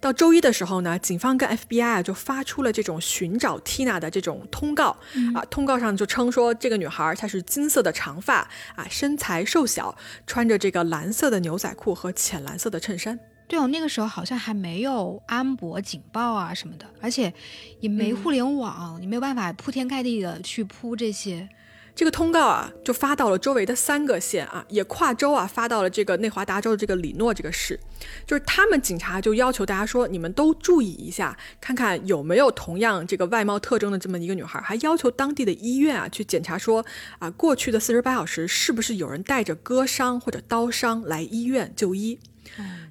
[0.06, 4.96] 到周一的时候呢，警方跟 FBI 啊就发出了这种寻找 Tina 的这种通告、
[5.34, 13.20] 啊，通告上就称说这个女孩她是金色的长发啊，身材瘦小，穿着这个蓝色的牛仔裤和浅蓝色的衬衫。
[13.48, 17.34] 对哦，那个时候好像还没有安博警报啊什么的，而且
[17.80, 21.50] 也没互联网，你没有办法铺天盖地的去铺这些。
[21.96, 27.80] 这个通告啊，就发到了周围的三个县啊，也跨州啊，发到了这个内华达州的这个里诺这个市，
[28.28, 36.86] 就是他们警察就要求大家说，你们都注意一下，看看有没有同样这个外貌特征的这么一个女孩，还要求当地的医院啊去检查说，
[37.20, 42.20] 啊，过去的四十八小时是不是有人带着割伤或者刀伤来医院就医，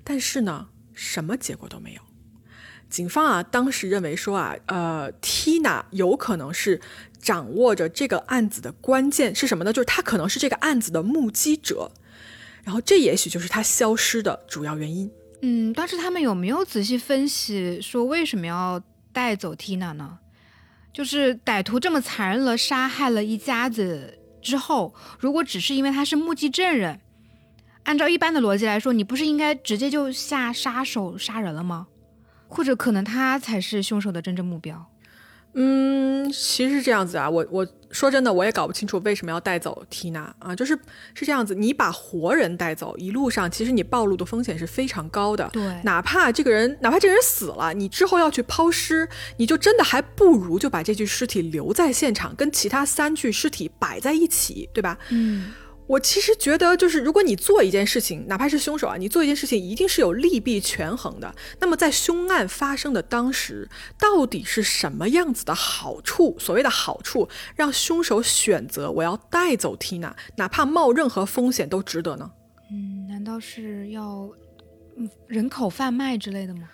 [0.03, 2.01] 但是呢，什么结果都没有。
[2.91, 6.81] 警方啊，当时认为说啊，呃，Tina 有可能是
[7.25, 9.73] 掌握着这个案子的关键是什么呢？
[9.73, 11.91] 就是他可能是这个案子的目击者，
[12.63, 15.11] 然后这也许就是他消失的主要原因。
[15.41, 20.19] 嗯，但是他们有没有仔细分析说为什么要带走 Tina 呢？
[20.93, 27.01] 就是歹徒这么残忍了杀害了一家子之后，如果只是因为他是目击证人，
[27.85, 31.87] 按照一般的逻辑来说，你不是应该直接就下杀手杀人了吗？
[32.47, 34.87] 或者可能他才是凶手的真正目标？
[35.55, 40.77] 嗯，其实是这样子啊，我我说真的，我也搞不清楚为什么要带走缇娜啊，就是
[41.15, 54.99] 是这样子，你把活人带走，一路上其实你暴露的风险是非常高的，对，哪怕这个人哪怕这个人死了，你之后要去抛尸，你就真的还不如就把这具尸体留在现场，跟其他三具尸体摆在一起，对吧？
[55.11, 55.53] 嗯。
[55.87, 61.35] 我其实觉得，就是如果你做一件事情，哪怕是凶手啊，你做一件事情一定是有利弊权衡的。
[61.61, 63.69] 那么在凶案发生的当时，
[63.99, 66.37] 到底是什么样子的好处？
[66.39, 72.31] 所谓的好处，让凶手选择我要带走缇娜，哪怕冒任何风险都值得呢？
[72.71, 74.31] 嗯，难道是要
[75.27, 76.69] 人口贩卖之类的吗？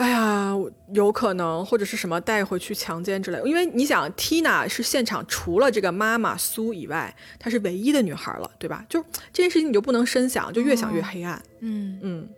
[0.00, 0.54] 哎呀，
[0.94, 3.38] 有可能，或者是什么带回去强奸之类。
[3.44, 8.82] 因为你想，Tina 是现场除了这个妈妈苏以外，她是唯一的女孩了，对吧？
[8.88, 11.42] 就这件事情你就不能深想，就越想越黑暗。
[11.58, 12.28] 嗯嗯。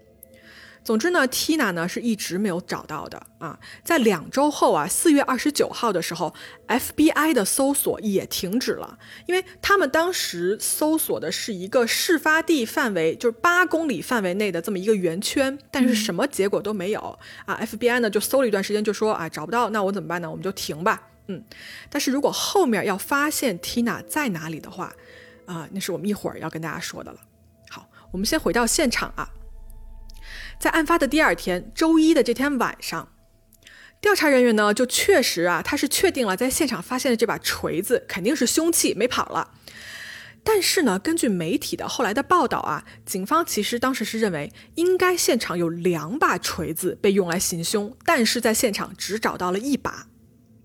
[0.85, 3.59] 总之呢，Tina 呢是一直没有找到的啊。
[3.85, 6.35] 在两周后啊，四月二十九号的时候
[6.67, 17.61] ，FBI 的搜索也停止了，因为他们当时搜索的是一个事发地范围，就是八公里范围内的这么一个圆圈，但是什么结果都没有啊。
[17.63, 20.29] FBI 呢就搜了一段时间，就说啊找不到，那我怎么办呢？
[20.29, 21.09] 我们就停吧。
[21.29, 21.45] 嗯，
[21.89, 24.93] 但是如果后面要发现 Tina 在哪里的话，
[25.47, 27.19] 啊，那是我们一会儿要跟大家说的了。
[27.71, 29.31] 好，我们先回到现场啊。
[30.63, 33.09] 在案发的第二天，周一的这天晚上，
[34.01, 39.55] 调查人员呢就确实啊，他是确定了在现场发现的这把锤子肯定是凶器，没跑了。
[40.45, 50.07] 但是呢，根据媒体的后来的报道啊，警方其实当时是认为应该现场有两把锤子被用来行凶，但是在现场只找到了一把。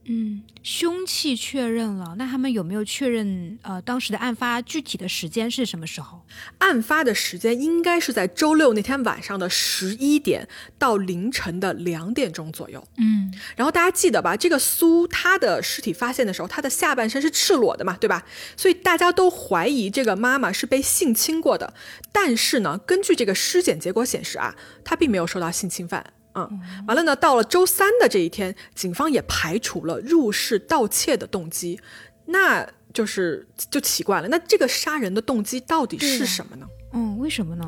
[0.09, 3.59] 嗯，凶器确认了，那他们有没有确认？
[3.61, 6.21] 呃，当时的案发具体的时间是什么时候？
[6.59, 10.47] 案发的时间应该是在周六那天晚上的十一点
[10.79, 12.81] 到凌晨的两点钟左右。
[12.95, 14.37] 嗯，然后大家记得吧？
[14.37, 18.25] 这个苏她的尸体发现的时候，她的下半身是赤裸的嘛，对吧？
[18.55, 21.73] 所以大家都怀疑这个妈妈是被性侵过的。
[22.13, 26.13] 但是呢，根据这个尸检结果显示啊，她并没有受到性侵犯。
[26.37, 31.79] 嗯，完了呢，到了周三的这一天，警方也排除了入室盗窃的动机，
[32.25, 34.27] 那就是就奇怪了。
[34.27, 36.67] 那这个杀人的动机到底是什么呢？
[36.93, 37.65] 嗯，为什么呢？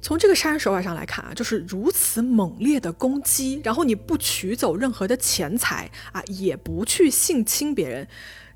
[0.00, 8.08] 从这个杀人手法上来看啊，就是如此猛烈的攻击，然后你不取走任何的钱财啊，也不去性侵别人，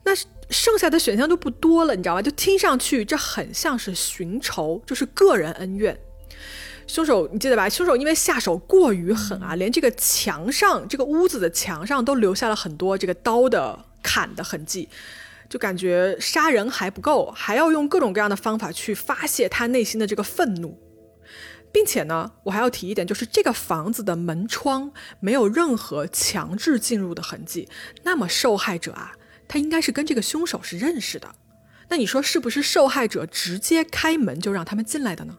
[0.02, 0.12] 那
[0.50, 2.22] 剩下的选项就不多了，你知道吧？
[2.22, 5.96] 就听上去这很像是寻仇，就是个人恩怨。
[6.86, 7.68] 凶手，你记得吧？
[7.68, 14.88] 凶手因为下手过于狠啊，连这个墙上、这个屋子的墙上都留下了很多这个刀的砍的痕迹，
[15.48, 20.78] 就感觉杀人还不够，还要用各种各样的方法去发泄他内心的这个愤怒，
[21.72, 27.68] 并且呢，我还要提一点，就是这个房子的门窗没有任何强制进入的痕迹，
[28.04, 29.12] 那么受害者啊，
[29.48, 31.34] 他应该是跟这个凶手是认识的，
[31.88, 35.36] 那你说是不是受害者直接开门就让他们进来的呢？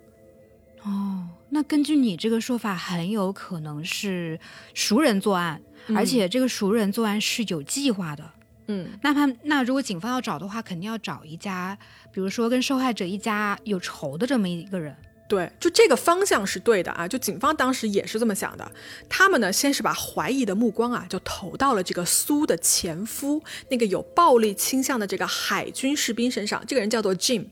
[0.84, 1.27] 哦。
[1.50, 4.40] 那根据你这个说法，很有可能是
[4.74, 5.62] 熟人作案，
[5.96, 8.30] 而且这个熟人作案是有计划的。
[8.68, 11.78] 嗯，那他那如果警方要找的话，肯定要找一家，
[12.12, 14.94] 比如说跟受害者一家有仇的这么一个人。
[15.30, 17.08] 对，就这个方向是对的啊。
[17.08, 18.70] 就警方当时也是这么想的。
[19.08, 26.62] 他们呢，先是把怀疑的目光啊，就投到了这个苏的前夫，那个有暴力倾向的这个海军士兵身上。
[26.68, 27.46] 这个人叫做 Jim。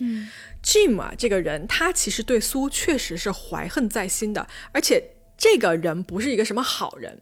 [0.00, 0.28] 嗯。
[0.64, 7.20] Jim 啊，这个人他其实对苏确实是怀恨在心的，而且这个人不是一个什么好人。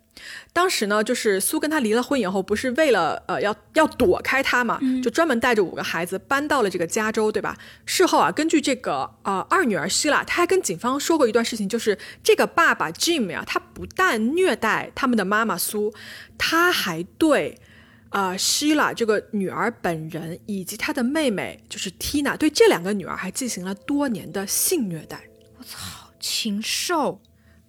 [0.52, 7.58] 当时呢，就是苏跟他离了婚以后，不是为了呃要要躲开他嘛，就专门带着五个孩子搬到了这个加州，对吧？
[7.84, 15.92] 事后啊，根据这个呃二女儿希拉，她还跟警方说过一段事情，就是这个爸爸 Jim 呀，他不但虐待他们的妈妈苏，
[16.38, 17.58] 他还对。
[18.12, 25.24] 啊，希拉这个女儿本人以及她的妹妹，就是 Tina，对这两个女儿还进行了多年的性虐待。
[25.58, 27.20] 我操，禽兽！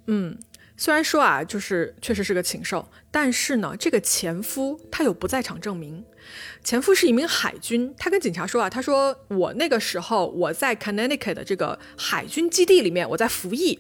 [0.07, 0.37] 嗯，
[0.75, 6.03] 虽然说啊，就是确实是个禽兽，但是呢，这个前夫他有不在场证明。
[6.61, 13.79] 前夫是一名海军，他跟警察说啊，他说我那个时候我在 Connecticut 的这个海军基地里面，我在服役。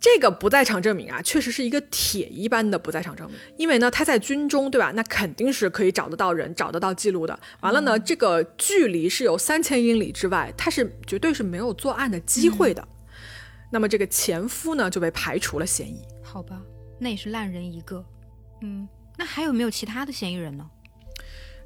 [0.00, 4.90] 这个不在场证明啊，确实是一个铁一般的不在场证明，因为呢，他在军中，对吧？
[4.94, 7.38] 那肯定是可以找得到人、找得到记录的。
[7.60, 12.88] 完了呢，这个距离是有三千英里之外，他是绝对是没有作案的机会的。
[13.70, 16.00] 那么这个前夫呢，就被排除了嫌疑。
[16.22, 16.62] 好吧，
[16.98, 18.02] 那也是烂人一个。
[18.62, 20.64] 嗯，那还有没有其他的嫌疑人呢？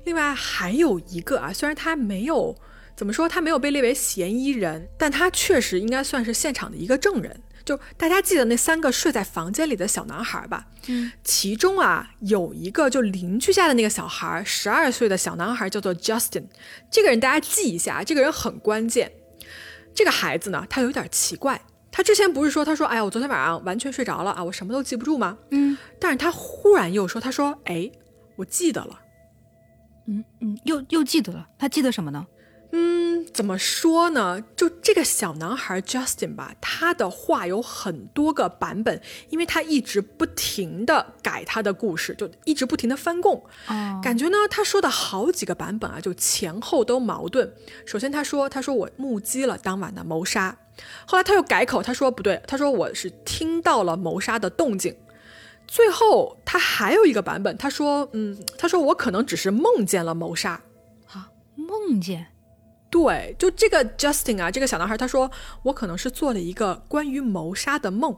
[0.04, 2.54] 另外还有一个啊，虽然他没有
[2.96, 7.40] 怎么说，他没有被列为嫌疑人，但他确实应该算是现场的一个证人。
[7.64, 10.66] 就大家记得那三个睡在房间里的小男孩吧？
[10.88, 16.44] 嗯，其中啊有一个就邻居家的那个小孩，十二岁的小男孩叫做 Justin。
[16.90, 19.11] 这个人大家记一下，这个人很关键。
[19.94, 21.61] 这个孩子呢，他有点奇怪。
[21.90, 25.38] 他之前不是说，他说，哎呀，我昨天晚上完全睡着了啊，我什么都记不住吗？
[25.53, 27.88] 嗯，但是他忽然又说，他说，哎，
[28.35, 29.00] 我记得了。
[30.07, 32.27] 嗯嗯，又又记得了，他记得什么呢？
[32.72, 33.03] 嗯，
[33.34, 34.40] 怎么说呢？
[34.54, 43.44] 就这个小男孩 Justin 吧，他的话有很多个版本，因为他一直不停的改他的故事，就一直不停的翻供。
[43.66, 47.52] 哦，感觉呢，他说的好几个版本啊，就前后都矛盾。
[47.84, 50.56] 首先他说，他说我目击了当晚的谋杀，
[51.04, 54.96] 后来他又改口，他说不对，他说我是听到了谋杀的动静。
[55.66, 60.60] 最后他还有一个版本，他说，嗯，他说我可能只是梦见了谋杀。
[61.10, 62.28] 啊，梦见。
[62.94, 65.28] 对，就这个 Justin 啊，这个小男孩，他说
[65.64, 68.16] 我可能是做了一个关于谋杀的梦。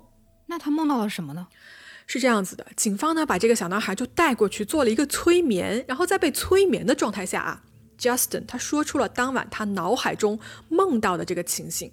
[0.49, 1.49] 那他梦到了什么呢？
[2.07, 7.63] 是这样子的，警方呢把这个小男孩就带过去做了一个催眠，然后在被催眠的状态下啊
[7.99, 11.91] ，Justin 他说出了当晚他脑海中梦到的这个情形。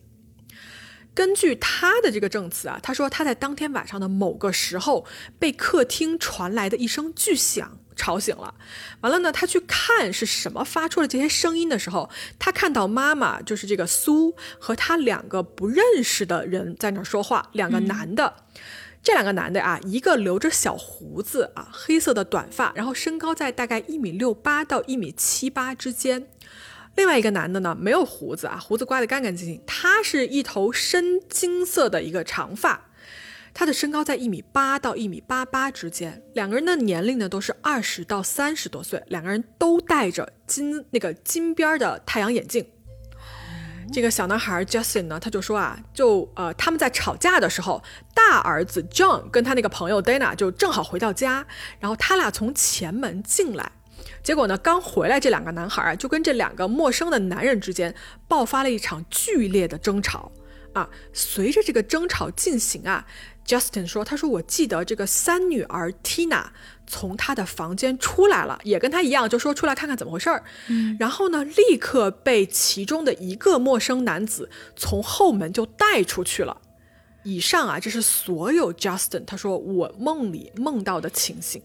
[1.13, 5.05] 根据他的这个证词啊，他说他在当天晚上的某个时候
[5.39, 8.53] 被客厅传来的一声巨响吵醒了。
[9.01, 18.33] 完了呢，他去看是什么发出了这些声音的时候，他看到妈妈就是这个苏和他两个不认识的人在那儿说话，两个男的。
[19.01, 26.27] 这两个男的啊，一个留着小胡子啊，黑色的短发，然后身高在大概一米六八到一米七八之间。
[26.95, 29.61] 另外一个男的呢，没有胡子啊，胡子刮得干干净净。
[29.67, 32.91] 他是一头深金色的一个长发，
[33.53, 36.21] 他的身高在一米八到一米八八之间。
[36.33, 39.01] 两个人的年龄呢，都是二十到三十多岁。
[39.07, 42.65] 两个人都戴着金那个金边的太阳眼镜。
[43.91, 47.83] 这个小男孩 Justin 呢，他就说啊，就呃他们在吵架的时候，
[48.15, 51.45] 大儿子 John 跟他那个朋友 Dana 就正好回到家，
[51.79, 53.71] 然后他俩从前门进来。
[54.23, 57.93] 结果呢，刚回来这两个男孩啊，就跟这两个陌生的男人之间
[58.27, 60.31] 爆发了一场剧烈的争吵
[60.73, 60.89] 啊。
[61.11, 63.05] 随着这个争吵进行啊
[63.45, 66.45] ，Justin 说：“他说我记得这个三女儿 Tina
[66.87, 70.43] 从他的房间出来了，也跟他一样，就说出来看看怎么回事儿。
[70.67, 76.61] 嗯，然后呢，立刻被其中的一个陌生男子从后门就带出去了。
[77.23, 81.61] 以上啊，这是所有 Justin 他说我梦里梦到的情形。”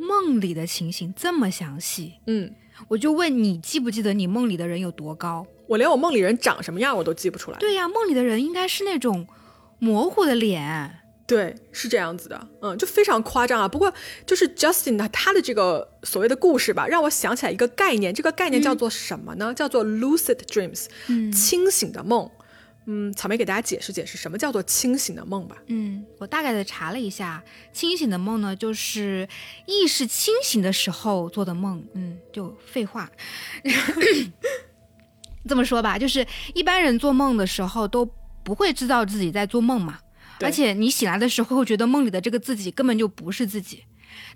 [0.00, 2.54] 梦里的情形这么详细，嗯，
[2.86, 5.44] 我就问你记不记得你梦里的人有多高？
[5.66, 7.58] 我连我梦里人长什么样我都记不出来。
[7.58, 9.26] 对呀，梦里的人应该是那种
[9.80, 11.00] 模糊的脸。
[11.28, 13.68] 对，是这样子的，嗯，就非常夸张啊。
[13.68, 13.92] 不过
[14.26, 19.52] 就是 Justin 他他的这个所谓的故事吧，让我想起来一个概念，这个概念叫做什么呢？
[19.52, 22.30] 叫做 lucid dreams，嗯清醒的梦。
[22.90, 25.58] 嗯，草莓给大家解释解释什么叫做清醒的梦吧。
[25.66, 29.28] 嗯，我大概的查了一下，清醒的梦呢，就是
[29.66, 31.86] 意识清醒的时候做的梦。
[31.92, 33.10] 嗯，就废话。
[35.46, 38.10] 这么说吧，就是一般人做梦的时候都
[38.42, 40.07] 不会知道自己在做梦嘛，对
[40.40, 43.84] 而且你醒来的时候会觉得梦里的这个自己根本就不是自己。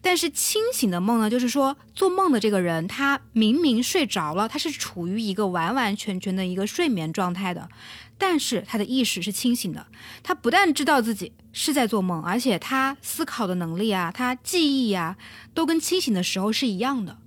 [0.00, 7.68] 但是清醒的梦呢，就是说做梦的这个人，他明明睡着了，他是处于一个完完全全的一个睡眠状态的，
[8.18, 9.86] 但是他的意识是清醒的。
[10.22, 15.16] 他不但知道自己是在做梦，而且他思考的能力啊，他记忆啊，
[15.54, 17.18] 都跟清醒的时候是一样的。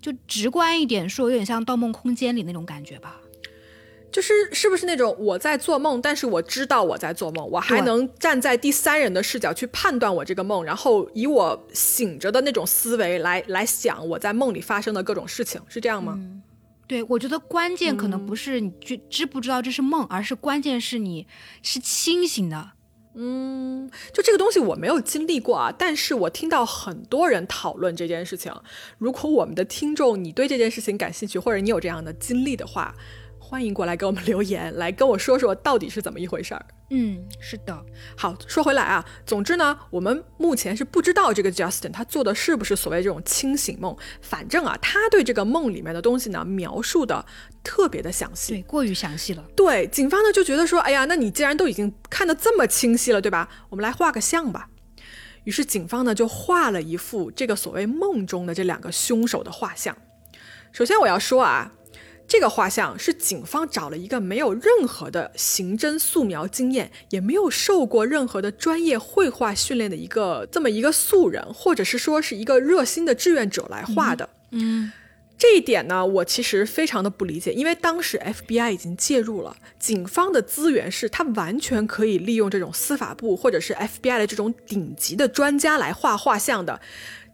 [0.00, 3.19] 就直观一点说，有点像《盗梦空间》里那种感觉吧。
[4.12, 16.18] 就是是不是那种我在做梦，但是我知道我在做梦，我还能站在第三人的视角去判断我这个梦，然后以我醒着的那种思维来来想我在梦里发生的各种事情，是这样吗？
[16.86, 21.26] 对，我觉得关键可能不是你知知不知道这是梦，而是关键是你
[21.62, 22.72] 是清醒的。
[23.14, 28.52] 嗯，就这个东西我没有经历过啊，但是我听到很多人讨论这件事情。
[28.98, 32.94] 如果我们的听众你对这件事情感兴趣，或者你有这样的经历的话，
[33.50, 36.64] 欢迎过来给我们留言，来跟我说说到底是怎么一回事儿。
[36.90, 37.84] 嗯，是的。
[38.16, 43.96] 好，说回来啊，总之呢，我们目前是不知道这个 Justin 他做的是不是所谓这种清醒梦。
[44.20, 47.26] 反正啊，他对这个梦里面的东西呢描述的
[47.64, 49.44] 特别的详细，对，过于详细了。
[49.56, 53.48] 对，警方呢就觉得说，哎呀，那你既然都已经看得这么清晰了，对吧？
[53.70, 54.68] 我们来画个像吧。
[55.42, 59.96] 于是警方呢就画了一幅这个所谓梦中的这两个凶手的画像。
[60.70, 61.72] 首先我要说啊。
[62.30, 74.28] 这个画像是警方找了一个没有任何的刑侦素描经验，也没有受过任何的专业绘画训练的一个这么一个素人，或者是说是一个热心的志愿者来画的。
[74.52, 74.92] 嗯，
[75.36, 86.80] 这一点呢，我其实非常的不理解，因为当时 FBI 已经介入了，警方的资源是他完全可以利用这种司法部或者是 FBI 的这种顶级的专家来画画像的。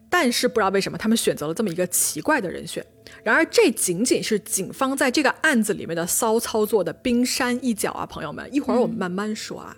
[0.08, 2.84] 但是不知道为什么他们选择了这么一个奇怪的人选。
[3.22, 9.76] 然而这仅仅是警方在这个案子里面的骚操作的冰山一角啊，朋友们，一会儿我们慢慢说啊。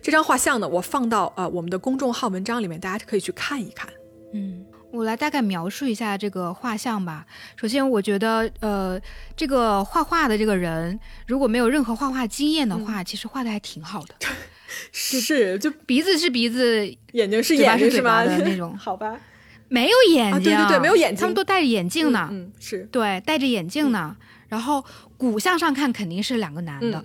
[0.00, 3.88] 这张画像呢，我放到呃我们的公众号文章里面，大家可以去看一看。
[4.32, 7.26] 嗯，我来大概描述一下这个画像吧。
[7.56, 9.00] 首先，我觉得呃
[9.36, 14.14] 这个画画的这个人如果没有任何画画经验的话，其实画的还挺好的。
[14.90, 18.24] 是，就鼻子是鼻子，眼睛是眼睛是吗？
[18.24, 19.18] 那种 好吧。
[19.68, 22.28] 没有眼睛，对对对，没有眼睛，他们都戴着眼镜呢。
[22.30, 24.16] 嗯，是对，戴着眼镜呢。
[24.48, 24.84] 然后
[25.16, 27.04] 骨相上看肯定是两个男的，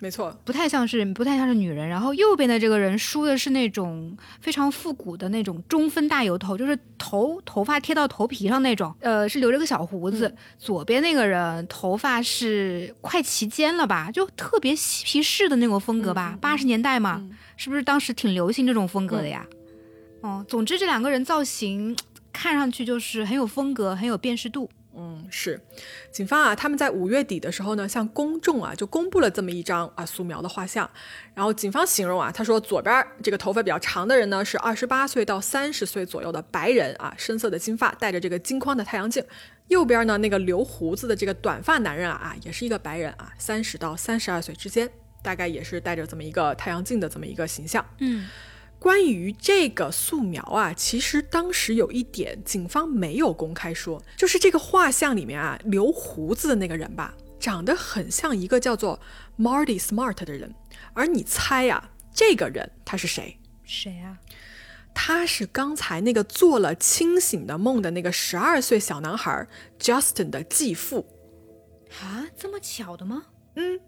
[0.00, 1.88] 没错，不太像是不太像是女人。
[1.88, 10.34] 然后右边的这个人梳的是那种非常复古的那种中分大油头，就是头头发贴到头皮上那种，呃，是留着个小胡子。
[10.58, 17.22] 左边那个人头发是快齐肩了吧，就特别嬉皮士的那种风格吧，八十年代嘛，
[17.56, 19.46] 是不是当时挺流行这种风格的呀？
[20.20, 21.96] 哦，总之这两个人造型
[22.32, 24.70] 看上去就是很有风格，很有辨识度。
[24.94, 25.60] 嗯，是。
[26.10, 30.88] 警方啊，他们在五月底的时候呢，向公众啊就公布了这么一张啊素描的画像。
[31.32, 39.24] 然后警方形容啊，他说左边这个头发比较长的人呢是二十八岁到三十岁左右的白人啊，深色的金发，戴着这个金框的太阳镜。
[39.68, 44.90] 右边呢那个留胡子的这个短发男人啊啊，也是一个白人啊，三十到三十二岁之间，
[45.22, 47.84] 大概也是戴着这么一个太阳镜的这么一个形象。
[48.00, 48.28] 嗯。
[48.80, 58.98] 关于这个素描啊，其实当时有一点警方没有公开说，就是这个画像里面啊留胡子的那个人吧，长得很像一个叫做
[59.38, 60.54] Marty Smart 的人。
[60.94, 63.38] 而你猜呀，这个人他是谁？
[63.64, 64.18] 谁啊？
[64.94, 69.46] 他是刚才那个做了清醒的梦的那个十二岁小男孩
[69.78, 71.06] Justin 的继父。
[72.00, 73.24] 啊，这么巧的吗？
[73.56, 73.78] 嗯。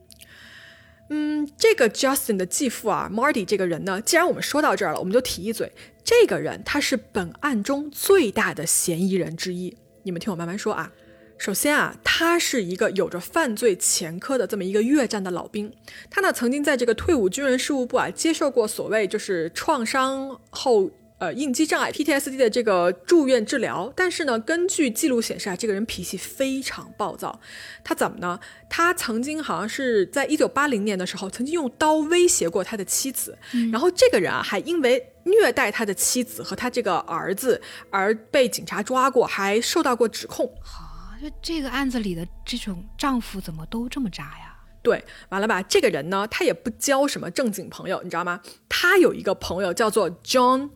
[1.15, 5.71] 嗯，这个 Justin 的继父啊，Marty 这个人呢，既然我们说到这儿了，我们就提一嘴，
[6.03, 9.77] 这个人他是本案中最大的嫌疑人之一。
[10.05, 10.91] 你们听我慢慢说啊。
[11.37, 15.71] 首先啊，他是一个有着犯罪前科的这么一个越战的老兵，
[16.09, 20.91] 他呢曾经在这个退伍军人事务部啊接受过所谓就是创伤后。
[21.23, 27.39] 呃，应激障碍 PTSD 的这个住院治疗，但是呢，根据记录显示啊，这个人脾气非常暴躁。
[27.85, 28.41] 他怎么呢？
[28.69, 33.39] 他曾经好像是在一九八零年的时候，曾经用刀威胁过他的妻子。
[33.71, 40.45] 然后这个人啊，还因为虐待他的妻子和他这个儿子而被警察抓过，还受到过指控。
[40.65, 44.57] 啊，就这个案子里的这种丈夫怎么都这么渣呀？
[44.83, 45.63] 对，完了吧？
[45.63, 48.41] 这个人呢，他也不交什么正经朋友，你知道吗？
[48.69, 50.71] 他有一个朋友叫做 John。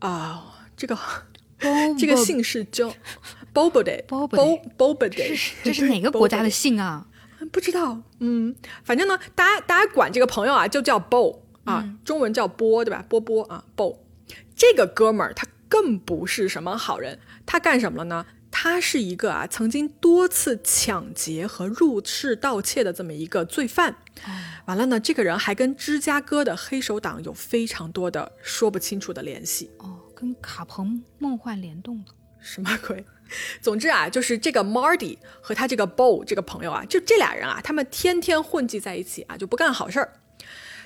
[0.00, 0.98] 啊，这个
[1.98, 2.92] 这个姓氏叫
[3.52, 7.06] Bobody，Bobody，这是哪个国家的姓啊？
[7.52, 13.04] 不知道，嗯，反正呢，大家大家管这个朋友啊，就叫 Bo 啊，中文叫波，对吧？
[13.08, 13.98] 波波啊，Bo，
[14.56, 18.24] 这个哥们儿他更不是什么好人，他干什么了呢？
[18.56, 23.96] 他是一个啊，曾经多次抢劫和入室盗窃的这么一个罪犯。
[24.66, 29.72] 完了呢，这个人还跟芝加哥的黑手党有非常多的说不清楚的联系。
[29.78, 32.12] 哦，跟卡彭梦幻联动的？
[32.40, 33.04] 什么鬼？
[33.60, 40.12] 总之啊，就是这个 Marty 和他这个 Bo 这个朋友啊，就这俩人啊，他们天天混迹在一起啊，就不干好事儿。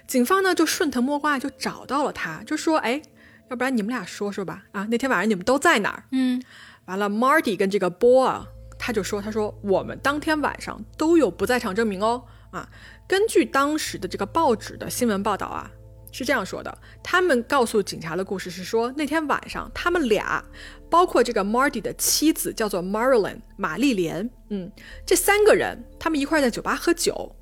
[0.07, 3.03] 警方呢就顺藤摸瓜就找到了他，就说：“哎，
[3.51, 4.65] 要不然你们俩说说吧？
[4.73, 6.43] 啊，那天晚上你们都在哪儿？”嗯。
[6.89, 12.25] 完了，Marty 跟这个波啊，他就说：“他说我们当天晚上都有不在场证明哦。
[12.51, 12.67] 啊，
[13.07, 15.71] 根据当时的这个报纸的新闻报道啊，
[16.11, 20.43] 是这样说的：他们告诉警察的故事是说，那天晚上他们俩，
[20.89, 24.73] 包括这个 Marty 的妻子叫做 Marilyn 玛丽莲，嗯，
[25.05, 27.37] 这三个人他们一块在酒吧喝酒。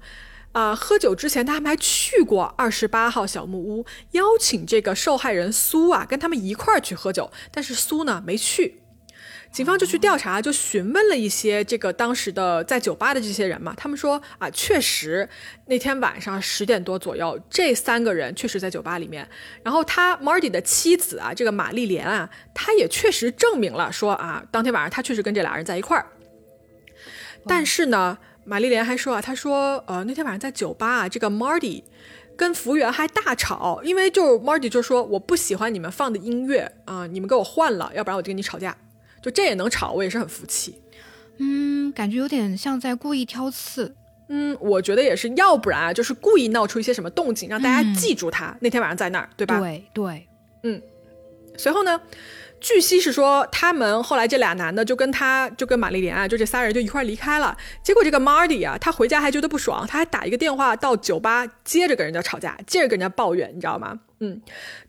[0.51, 8.83] 啊，喝酒之前他们还去过二十八号小木屋，邀请这个受害人苏啊跟他们一块儿去喝酒，但是苏呢没去。”
[9.53, 15.27] 警方就去调查，就询问了一些这个当时的在酒吧的这些人嘛，他们说啊，确实
[15.67, 19.27] 那天晚上十点多左右，这三个人确实在酒吧里面。
[19.63, 26.05] 然后他 Marty 的妻子啊，这个玛丽莲啊，她也确实证明了说啊，当天晚上她确实跟这俩人在一块儿。
[27.47, 31.83] 但是呢，玛丽莲还说啊，她说呃那天晚上在酒吧啊，这个 Marty
[32.37, 38.77] 跟服务员还大吵，因为就 Marty 就说我不喜欢你们放的音乐啊、你们给我换了，要不然我就跟你吵架。
[39.27, 40.81] 就这也能吵，我也是很服气。
[41.39, 43.93] 嗯，感觉有点像在故意挑刺。
[44.29, 49.59] 嗯，我觉得也是，要不然啊，就是故意闹出一些什么动静，让大家记住他、那天晚上在那儿，对吧？
[49.59, 50.29] 对对，
[50.63, 50.81] 嗯
[51.59, 52.01] 随后呢，
[52.61, 57.57] 据悉是说他们后来这俩男的就跟他就跟玛丽莲啊，就这仨人就一块儿离开了。
[57.83, 63.99] 结果这个 Marty 啊，他回家还觉得不爽，他还打一个电话到酒吧，接着跟人家吵架，接着跟人家抱怨，你知道吗？
[64.21, 64.41] 嗯，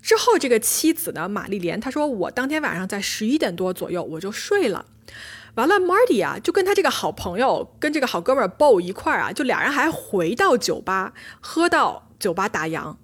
[0.01, 4.85] 之后这个妻子呢，玛丽莲，她说我当天晚上在十一点多左右我就睡了。
[5.55, 12.95] 完了，Marty 啊，就跟他这个好朋友，跟这个好哥们儿 Bo 一块儿啊，就俩人还回到酒吧，喝到酒吧打烊。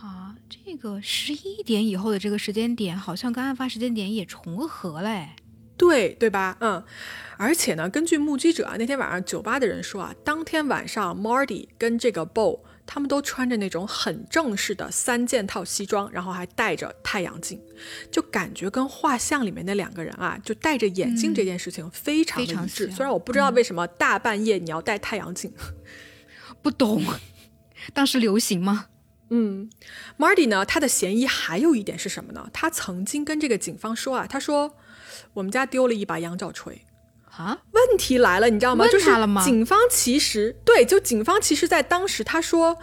[0.00, 5.30] 啊，这个十一点以后的这个时间点，好像跟案发时间点也重合嘞。
[5.76, 6.56] 对对吧？
[6.60, 6.82] 嗯，
[7.36, 12.60] 而且呢，根据目击者啊，那天晚上酒吧的人说啊，当天晚上 Marty 跟这个 Bo
[12.92, 17.62] 他们都穿着那种很正式的三件套西装，然后还戴着太阳镜，
[18.10, 22.86] 就感觉跟画像里面那两个人啊，就戴着眼镜这件事情非常非常一致。
[22.88, 25.52] 像虽然我不知道为什么大半夜你要戴太阳镜。
[26.60, 27.04] 不懂，
[27.94, 28.86] 当时流行吗？
[29.28, 29.70] 嗯
[30.18, 32.50] ，Marty 呢，他的嫌疑还有一点是什么呢？
[32.52, 34.76] 他曾经跟这个警方说啊，他说
[35.34, 36.82] 我们家丢了一把羊角锤。
[37.36, 38.84] 啊，问题来了，你知道吗？
[38.84, 39.10] 问就是
[39.44, 42.76] 警方其实对，就警方其实在当时他说，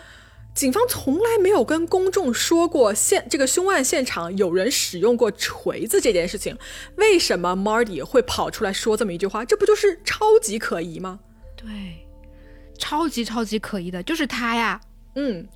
[0.56, 6.58] 警方从来没有跟公众说过现这个凶案现场有人使用过锤子这件事情。
[6.96, 9.46] 为什么 Marty 会跑出来说这么一句话？
[9.46, 11.20] 这不就是超级可疑吗？
[11.56, 12.08] 对，
[12.80, 14.82] 超级超级可疑的，就是他呀。
[15.20, 15.48] 嗯，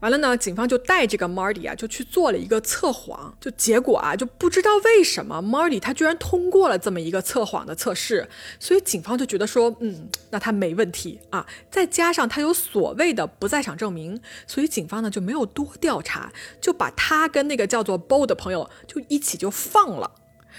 [0.00, 8.26] 完了呢，警方就带这个 Marty 啊，就去做了一个测谎，就结果啊，就不知道为什么 Marty 他居然通过了这么一个测谎的测试，
[8.58, 20.12] 所以警方就觉得说，嗯，那他没问题啊，再加上他有所谓的不在场证明，所以警方呢就没有多调查，就把他跟那个叫做 Bo 的朋友就一起就放了。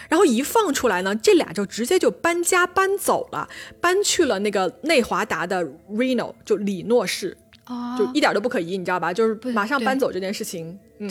[0.07, 3.49] 然后一放出来呢，这俩就直接就搬家搬走了，
[3.79, 7.37] 搬去了那个内华达的 Reno，就里诺市。
[7.67, 9.13] 哦就一点都不可疑，你知道吧？
[9.13, 11.09] 就是马上搬走这件事情，嗯，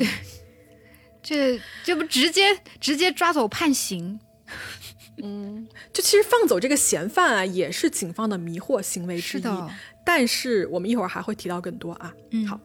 [1.23, 4.19] 这这不直接直接抓走判刑？
[5.23, 9.41] 嗯就其实放走这个嫌犯啊，也是警方的迷惑行为之一。
[9.43, 9.71] 是的，
[10.05, 12.15] 但是我们一会儿还会提到更多啊。
[12.31, 12.59] 嗯好，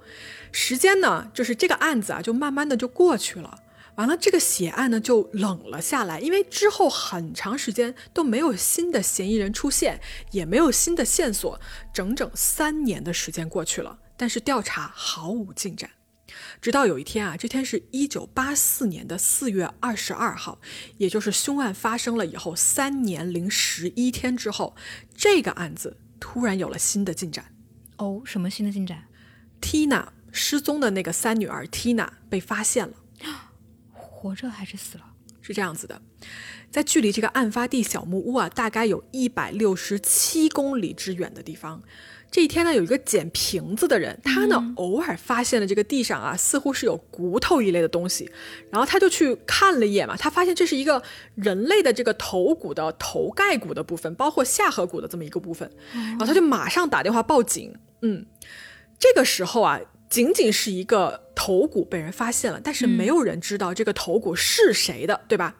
[0.51, 3.59] 时间呢，就是这个案子啊，就慢慢的就过去了。
[3.95, 11.59] 完了，这个血案呢就冷了下来，因为之后很长时间都没有新的嫌疑人出现，也没有新的线索，
[11.93, 15.89] 整整三年的时间过去了，但是调查毫无进展。
[16.61, 20.59] 直到有一天啊，这天是一九八四年的四月二十二号，
[20.97, 24.75] 也就是凶案发生了以后三年零十一天之后，
[25.15, 27.53] 这个案子突然有了新的进展。
[27.97, 29.05] 哦，什么新的进展
[29.61, 32.93] ？Tina 失踪的那个三女儿 Tina 被发现了。
[34.15, 35.03] 活着还是死了？
[35.41, 36.01] 是这样子的，
[36.71, 41.83] 在距离这个案发地小木屋啊，大概有一百六十七公里之远的地方。
[42.31, 48.27] 这一天呢，有一个捡瓶子的人，他呢、偶尔发现了这个地上啊，似乎是有骨头一类的东西，
[48.71, 51.01] 然后他就去看了一眼嘛，他发现这是一个
[51.35, 57.71] 人类的这个头骨的头盖骨的部分，包括下颌骨的这么一个部分，然后他就马上打电话报警。
[58.01, 58.25] 嗯，
[58.97, 65.57] 这个时候啊，仅仅是一个头骨被人发现了，但是没有人知道这个头骨是谁的，对吧？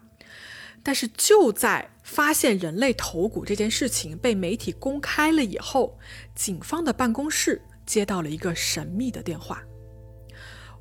[0.81, 5.97] 但是就在发现人类头骨这件事情被媒体公开了以后，
[6.35, 9.63] 警方的办公室接到了一个神秘的电话。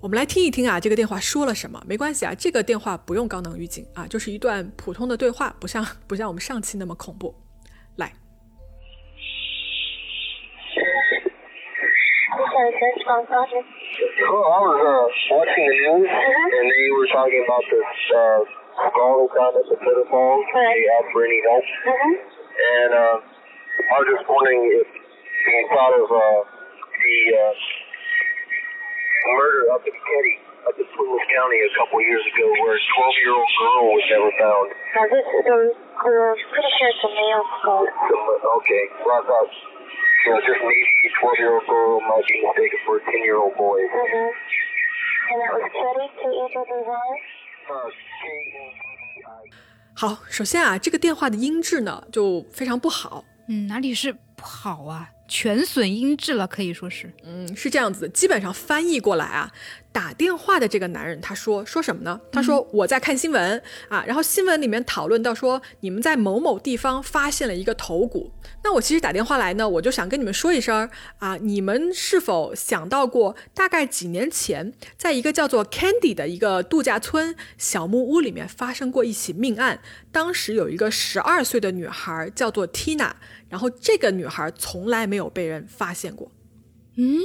[0.00, 1.82] 我们来听一听啊，这个电话说了什么？
[1.86, 7.34] 没关系啊，这个电话不用高能预警啊，就是一段普通的对话，不像不像我们上期那么恐怖。
[7.96, 8.12] 来，
[12.54, 13.62] Okay, that's fine, Roger.
[13.66, 18.40] Well, I was uh, watching the news, and they were talking about this uh,
[18.90, 20.06] skull who found the foot of.
[20.06, 20.78] Right.
[20.78, 22.14] They asked for any help, Mm-hmm.
[22.14, 27.52] and uh, I was just wondering if you thought of uh, the uh,
[29.34, 30.34] murder up in Petty,
[30.70, 34.66] up in Plymouth County a couple years ago, where a 12-year-old girl was never found.
[34.94, 35.56] Now this is a,
[36.06, 37.82] we're pretty sure it's a male skull.
[38.62, 39.50] Okay, I thought,
[40.24, 43.78] you know, just maybe a 12-year-old girl might be mistaken for a 10-year-old boy.
[43.78, 44.30] Mm-hmm.
[45.30, 47.08] And that was Kitty, K-E-T-T-Y.
[47.70, 47.88] Uh,
[48.20, 49.42] K-E-T-I.
[49.96, 53.24] 好，首先啊，这个电话的音质呢就非常不好。
[53.48, 55.08] 嗯，哪里是不好啊？
[55.26, 57.12] 全损音质了，可以说是。
[57.24, 59.50] 嗯，是这样子，基本上翻译过来啊，
[59.90, 62.20] 打电话的这个男人他说说什么呢？
[62.30, 68.32] 他说我在看新闻啊，然后新闻里面讨论到说你们在某某地方发现了一个头骨。
[68.62, 79.80] 那我其实打电话来呢，我就想跟你们说一声啊，你们是否想到过，大概几年前，在一个叫做 Candy 的一个度假村小木屋里面发生过一起命案，
[80.12, 83.12] 当时有一个十二岁的女孩叫做 Tina。
[83.48, 86.30] 然后这个女孩从来没有被人发现过。
[86.96, 87.18] 嗯，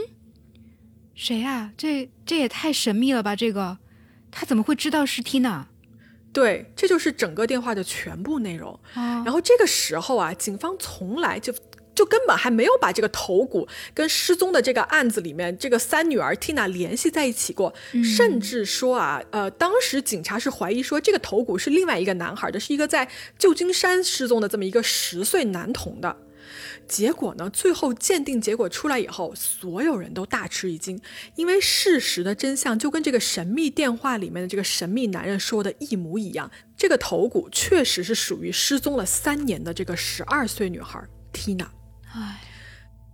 [1.13, 1.72] 谁啊？
[1.78, 3.36] 这这也太神秘了吧！
[3.36, 3.78] 这个，
[4.32, 5.65] 他怎么会知道是 Tina？
[6.32, 8.80] 对，这就是整个电话的全部内容。
[8.93, 11.53] 啊然后这个时候啊，警方从来就
[12.00, 26.16] 就根本还没有把这个头骨跟失踪的这个案子里面这个三女儿 Tina 联系在一起过，甚至说啊，呃，当时警察是怀疑说这个头骨是另外一个男孩的，是一个在旧金山失踪的这么一个十岁男童的。
[26.88, 27.50] 结果呢？
[27.50, 31.02] 最后鉴定结果出来以后，所有人都大吃一惊，
[31.36, 36.50] 因为事实的真相就跟这个神秘电话里面的这个神秘男人说的一模一样。
[36.78, 41.68] 这个头骨确实是属于失踪了三年的这个十二岁女孩 Tina。
[42.14, 42.41] 唉，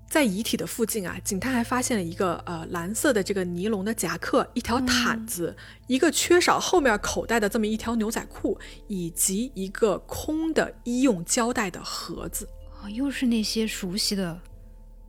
[0.10, 5.56] 在遗体的附近啊，警探还发现了一个呃蓝色的这个尼龙的夹克、一条毯子、
[5.88, 12.48] 一个缺少后面口袋的这么一条牛仔裤，以及一个空的医用胶带的盒子。
[12.82, 14.40] 哦，又是那些熟悉的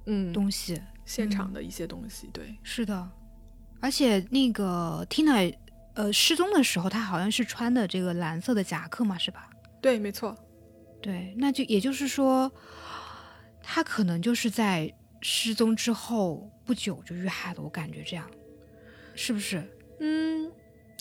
[0.07, 0.81] 嗯，东西。
[1.05, 2.57] 现场的一些东西，对。
[2.65, 3.09] 是的，
[3.79, 5.55] 而且那个 Tina
[5.95, 9.49] 呃失踪的时候，她好像是穿的这个蓝色的夹克嘛，是吧？
[9.81, 10.37] 对，没错。
[11.01, 12.51] 对，那就也就是说，
[13.69, 14.91] 他可能就是在
[15.21, 18.31] 失踪之后不久就遇害了，我感觉这样，
[19.17, 19.63] 是不是？
[19.99, 20.51] 嗯，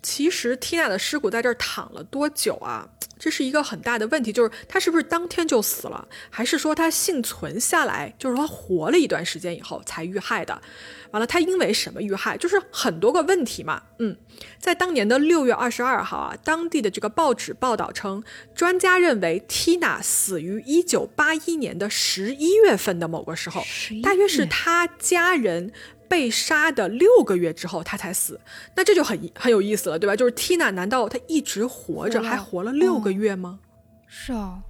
[0.06, 2.88] 其实 Tina 的尸骨在这儿躺了多久啊？
[3.18, 10.62] 这是一个很大的问题，就是她是不是当天就死了，还是说她幸存下来，就是说她活了一段时间以后才遇害的？
[11.10, 12.38] 完了，她因为什么遇害？
[12.38, 13.82] 就是很多个问题嘛。
[13.98, 14.16] 嗯，
[14.60, 18.22] 在当年的六月二十二号啊，当地的这个报纸报道称，
[18.54, 23.64] 专家认为 Tina 死于一九八一年的十一月份的某个时候，
[24.04, 25.72] 大约是月他家人
[26.08, 28.40] 被杀的六个月之后他才死，
[28.76, 30.16] 那这就很很有意思了，对吧？
[30.16, 33.60] 就是 Tina 难道她一直活着，活还活了六个月吗？
[34.08, 34.62] 是哦，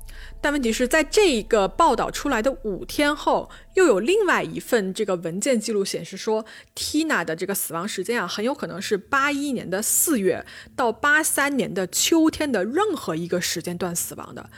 [0.42, 6.46] 但问题是在这一个报道出来的五天后，又有另外一份这个文件记录显示说
[6.76, 10.46] ，Tina 的这个死亡时间啊，很有可能是八一年的四月
[10.76, 14.50] 到八三年的秋天的任何一个时间段死亡的。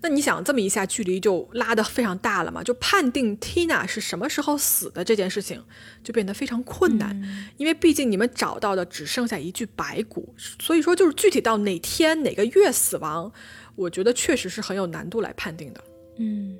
[0.00, 2.64] 那你想，这么一下距离就拉得非常大了嘛？
[2.64, 5.62] 就判定 Tina 是什么时候死的这件事情，
[6.02, 7.16] 就变得非常困难，
[7.56, 13.32] 因为毕竟你们找到的只剩下一具白骨，所以说就是具体到哪天哪个月死亡。
[13.76, 15.84] 我觉得确实是很有难度来判定的，
[16.16, 16.58] 嗯，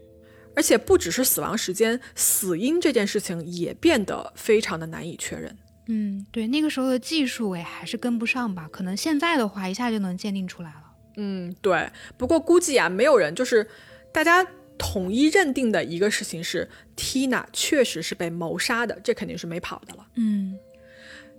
[0.55, 5.57] 而且不只是死亡时间，死因这件事情也变得非常的难以确认。
[5.89, 10.83] 嗯，对，那个时候的技术也还是跟不上吧，可能现在的话一下就能鉴定出来了。
[11.17, 11.89] 嗯，对。
[12.19, 13.67] 不过估计啊，没有人就是
[14.13, 14.47] 大家
[14.77, 20.07] 统一认定的一个事情是，Tina 确实是被谋杀的，这肯定是没跑的了。
[20.17, 20.59] 嗯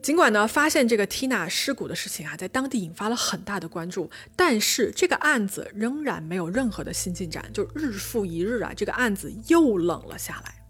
[0.08, 10.64] 尽管呢，发现这个 Tina 尸骨的事情啊，在当地引发了很大的关注，但是这个案子仍然没有任何的新进展，就日复一日啊，这个案子又冷了下来。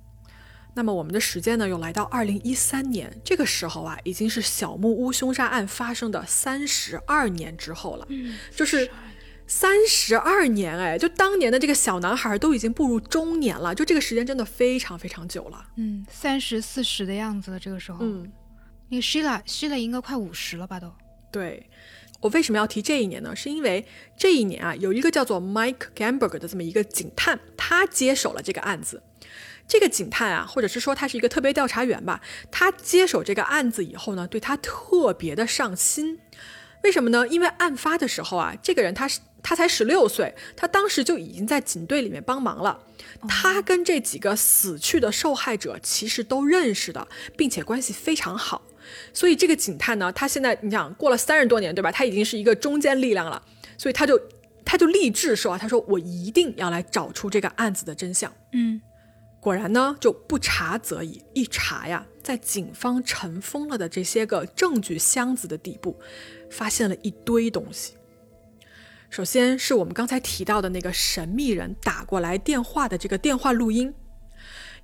[0.74, 8.08] 那么我们的时间呢，又来到二零一三年，这个时候啊，已经是小木屋凶杀案发生的三十二年之后了，
[8.56, 8.90] 就是
[9.46, 15.64] 三十二年，哎，就当年的这个小男孩都已经步入中年了，就这个时间真的非常非常久了。
[15.76, 18.00] 嗯，三十四十的样子了，这个时候。
[18.02, 18.32] 嗯，
[18.90, 20.92] 那个 Sheila Sheila 应该快五十了吧都。
[21.32, 21.70] 对，
[22.22, 23.36] 我为什么要提这一年呢？
[23.36, 23.86] 是因为
[24.18, 29.04] 这一年啊，有一个叫做 Mike Gamberg 的这么一个警探，他接手了这个案子。
[29.68, 36.20] 这个警探啊，或者是说他是一个特别调查员吧，他接手这个案子以后呢，对他特别的上心。
[36.84, 37.28] 为什么呢？
[37.28, 42.82] 因为案发的时候啊，这个人他是他才十六岁，他当时就已经在警队里面帮忙了。
[43.28, 48.62] 他跟这几个死去的受害者其实都认识的，并且关系非常好。
[49.14, 51.92] 所以这个警探呢，他现在你想过了三十多年，对吧？
[51.92, 53.42] 他已经是一个中坚力量了，
[53.78, 54.20] 所以他就
[54.66, 58.32] 他就立志说啊，他说我一定要来找出这个案子的真相。
[58.54, 58.82] 嗯
[59.40, 65.98] 果然呢，就不查则已，一查呀，在警方尘封了的这些个证据箱子的底部，
[66.50, 67.94] 发现了一堆东西。
[69.10, 73.94] 首先是我们刚才提到的那个神秘人打过来电话的这个电话录音。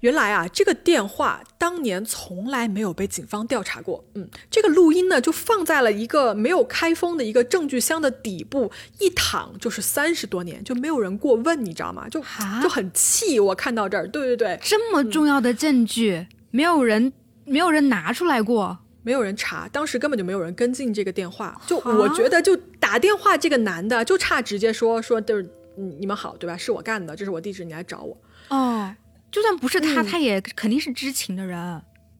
[0.03, 4.03] 原来啊，这个电话当年从来没有被警方调查过。
[4.15, 12.09] 嗯，这个录音呢，就放在了一个没有开封的一个证据箱的底部，一躺就是三十多年，就没有人过问，你知道吗？
[12.09, 13.39] 就啊就很气。
[13.39, 17.13] 我看到这儿，对对对，这么重要的证据，没有人
[17.45, 18.79] 没有人拿出来过。
[19.05, 21.61] 没有人查，当时根本就没有人跟进这个电话。
[21.67, 25.43] 就我觉得，就打电话这个男的，就差直接说说，就是
[25.77, 26.55] 嗯你们好，对吧？
[26.55, 28.17] 是我干的，这是我地址，你来找我。
[28.47, 28.95] 哦，
[29.33, 31.59] 就算不是他，嗯他也肯定是知情的人。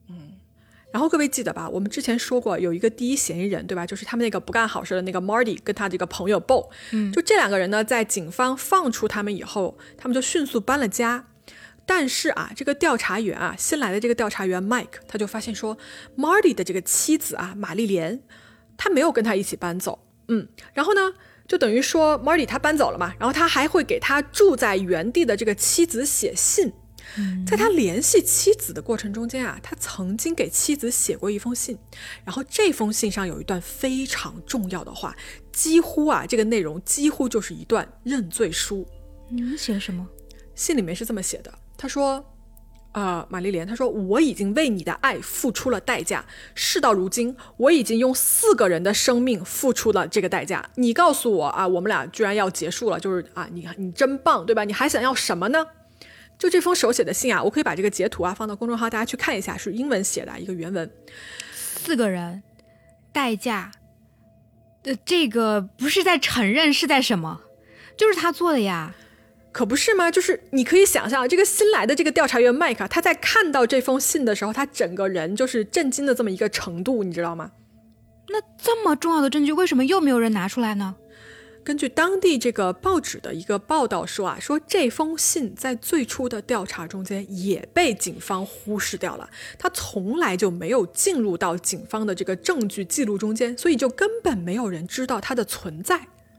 [0.10, 0.34] 嗯
[0.92, 3.86] 然后各位记得吧，我们之前说过有一个第一嫌疑人，对吧？
[3.86, 11.26] 就是他们那个不干好事的那个 Marty 跟他这个朋友 Bo，嗯，就这两个人呢，在警方放出他们以后，他们就迅速搬了家。
[11.86, 15.78] 但是啊，这个调查员啊，新来的这个调查员 Mike，他就发现说
[16.16, 18.22] ，Marty 的这个妻子啊，玛丽莲，
[18.78, 21.14] 他没有跟他一起搬走，嗯，然后呢，
[21.48, 26.72] 就等于说 Marty 他搬走了嘛，然后他还会给他住在原地的这个妻子写信。
[27.46, 31.78] 在他联系妻子的过程中间啊，他曾经给妻子写过一封信，
[32.26, 35.16] 然后这封信上有一段非常重要的话，
[35.52, 38.88] 几乎啊，这个内容几乎就是一段认罪书。
[39.30, 40.08] 你，写什么？
[40.56, 42.24] 信里面是这么写的，他说
[42.94, 46.24] ：“呃，玛丽莲，他说我已经为你的爱付出了代价，
[46.54, 50.70] 事到如今，我已经用四个人的生命付出了这个代价。
[50.76, 54.64] 你告诉我啊，我们俩居然要结束了，就是啊，你你真棒，对吧？
[54.64, 55.66] 你还想要什么呢？”
[56.38, 60.90] 就这封手写的信啊，我可以把这个截图啊放到公众号，大家去看一下，是英文写的一个原文。
[61.52, 62.44] 四个人，
[63.12, 63.72] 代价。
[64.84, 67.42] 呃，这个不是在承认，是在什么？
[67.96, 68.94] 就是他做的呀。
[69.54, 70.10] 可不是吗？
[70.10, 77.52] 就是你可以想象，这个新来的这个调查员麦克，他在看到这封信的时候，他整个人就是震惊的这么一个程度，你知道吗？
[78.30, 80.96] 那这么重要的证据，为什么又没有人拿出来呢？
[81.64, 95.98] 根据当地这个报纸的一个报道说啊，说这封信在最初的调查中间也被警方忽视掉了，它从来就没有进入到警方的这个证据记录中间，所以就根本没有人知道它的存在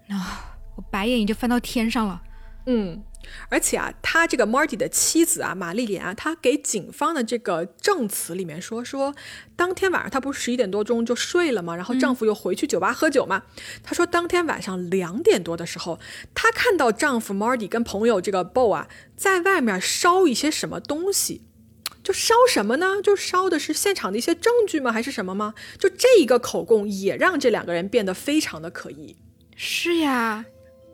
[0.08, 0.56] 啊。
[0.76, 2.22] 我白眼已经翻到天上了。
[2.66, 3.02] 嗯，
[3.48, 9.14] 而且啊，他这个 Marty 的妻子啊，玛丽莲啊，她给警方的这个证词里面说，说
[9.56, 11.76] 当天晚上她不是十一点多钟就睡了吗？
[11.76, 13.42] 然后丈夫又回去酒吧喝酒嘛。
[13.82, 15.98] 她说当天晚上两点多的时候，
[16.34, 21.42] 她看到丈夫 Marty 跟朋友这个 Bo 啊，在外面烧一些什么东西。
[22.02, 23.00] 就烧什么呢？
[23.02, 24.92] 就烧的是现场的一些证据吗？
[24.92, 25.54] 还是什么吗？
[25.78, 29.16] 就这一个口供也让这两个人变得非常的可疑。
[29.56, 30.44] 是呀，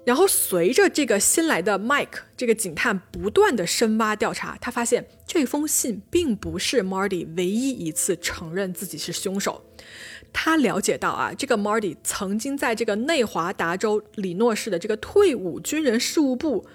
[0.04, 9.64] 然后随着这个新来的 Mike 这个警探不断的深挖调查，他发现这封信并不是 Marty 唯一一次承认自己是凶手。
[10.32, 16.66] 他了解到啊，这个 Marty 曾经在这个内华达州里诺市的这个退伍军人事务部，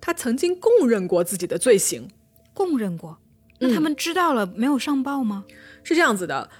[0.00, 2.08] 他曾经供认过自己的罪行。
[2.52, 3.18] 供认过。
[3.60, 5.44] 那他们知道了，没有上报吗？
[5.82, 6.50] 是这样子的，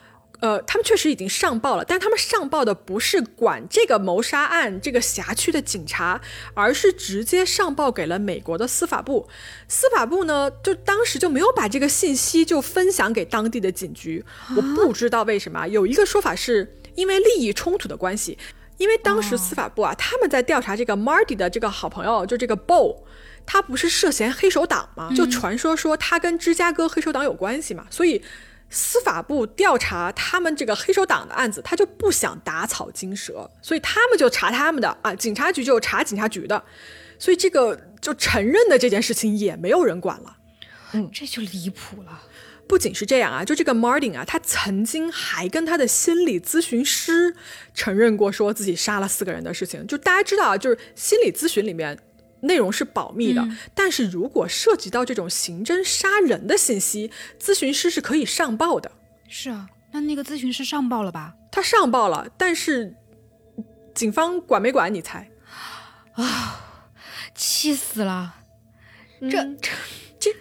[0.40, 6.20] 呃，他们确实已经上报了，但他们上报的不是管这个谋杀案这个辖区的警察，
[6.52, 9.28] 而是直接上报给了美国的司法部。
[9.68, 14.24] 司法部呢，就当时就没有把这个信息就分享给当地的警局。
[14.56, 18.36] 我不知道为什么，有一个说法是因为利益冲突的关系。
[18.76, 23.04] 因为当时司法部啊，他们在调查这个 Marty 的这个好朋友，就这个 Bo，
[23.46, 25.12] 他不是涉嫌黑手党吗？
[25.14, 28.20] 就传说说他跟芝加哥黑手党有关系嘛，所以
[28.74, 36.60] 司法部调查他们这个黑手党的案子，他就不想打草惊蛇，所以他们就查他们的啊，警察局就查警察局的，
[37.18, 40.36] 所以这个就承认的这件事情也没有人管了。
[40.92, 42.22] 嗯这就离谱了。
[42.66, 47.36] 不仅是这样啊，就这个 Martin 啊，他曾经还跟他的心理咨询师
[47.74, 49.86] 承认过说自己杀了四个人的事情。
[49.86, 51.96] 就大家知道啊，就是心理咨询里面
[52.44, 58.90] 内容是保密的，但是如果涉及到这种刑侦杀人的信息，咨询师是可以上报的。
[59.28, 61.34] 是啊，那那个咨询师上报了吧？
[61.50, 62.94] 他上报了，但是
[63.94, 64.92] 警方管没管？
[64.92, 65.30] 你猜？
[66.12, 66.60] 啊
[67.34, 68.36] 气死了！
[69.20, 69.70] 这嗯这
[70.20, 70.36] 这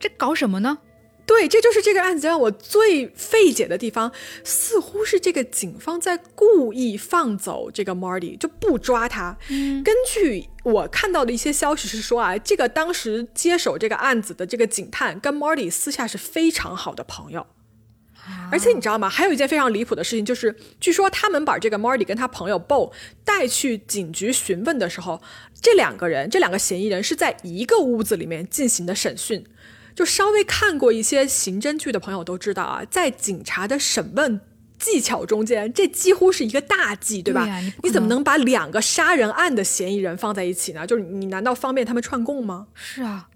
[0.00, 0.78] 这搞什么呢？
[1.28, 4.10] 对，这就是这个案子让我最费解的地方，
[4.42, 9.36] 似乎是这个警方在故意放走这个 Marty，就不抓他。
[9.48, 17.46] 根据我看到的一些消息是说啊，这个当时接手这个案子的这个警探跟 Marty 私下是非常好的朋友。
[18.50, 19.08] 而且你知道吗？
[19.08, 22.92] 还有一件非常离谱的事情，就是据说他们把这个 Marty 跟他朋友 Bo
[23.24, 25.20] 带去警局询问的时候，
[25.60, 29.44] 这两个人，这两个嫌疑人是在一个屋子里面进行的审讯。
[29.98, 34.40] 就稍微看过一些刑侦剧的朋友都知道啊，在警察的审问
[34.78, 37.44] 技巧中间，这几乎是一个大忌，对吧？
[37.82, 40.86] 你怎么能把两个杀人案的嫌疑人放在一起呢？
[40.86, 42.68] 就是你难道方便他们串供吗？
[42.74, 43.28] 是啊，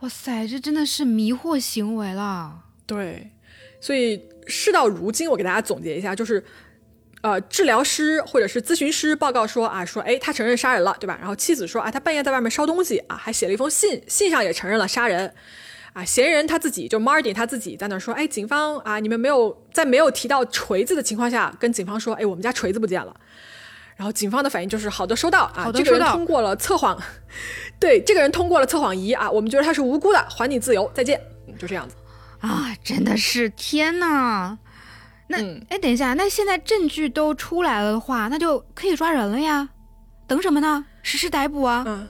[0.00, 2.58] 哇塞，这真的是迷惑行为了。
[2.84, 3.30] 对，
[3.80, 6.44] 所以事到如今，我给大家总结一下，就是，
[7.22, 11.16] 呃，治疗师或者是咨询师报告说啊，说，哎，他承认杀人了，对吧？
[11.18, 15.32] 然后妻子说，啊，他半夜在外面烧东西啊，还写了一封信，信上也承认了杀人。
[15.92, 23.14] 啊，嫌疑人他自己就 Marty 他自己在那说，哎，警方啊，你们没有在没有提到锤子的情况下，跟警方说，哎，我们家锤子不见了。
[23.94, 26.98] 然后警方的反应就是好的，收到啊，这个人通过了测谎，
[27.78, 31.94] 对，这个人通过了测谎仪啊，我们觉得他是无辜的，还你自由，再见，嗯就这样子。
[32.40, 34.58] 啊，真的是天呐！
[35.28, 39.68] 那嗯哎、等一下，那现在证据都出来了的话，那就可以抓人了呀？
[40.26, 40.86] 等什么呢？
[41.02, 41.84] 实施逮捕啊！
[41.86, 42.08] 嗯，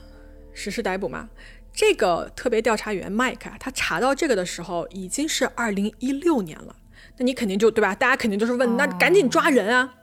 [0.53, 1.27] 实施逮捕嘛。
[1.73, 6.75] 这个特别调查员 Mike 啊，他查到这个的时候已经是二零一六年了。
[7.17, 7.93] 那你肯定就对吧？
[7.95, 9.93] 大家肯定就是问，那赶紧抓人啊！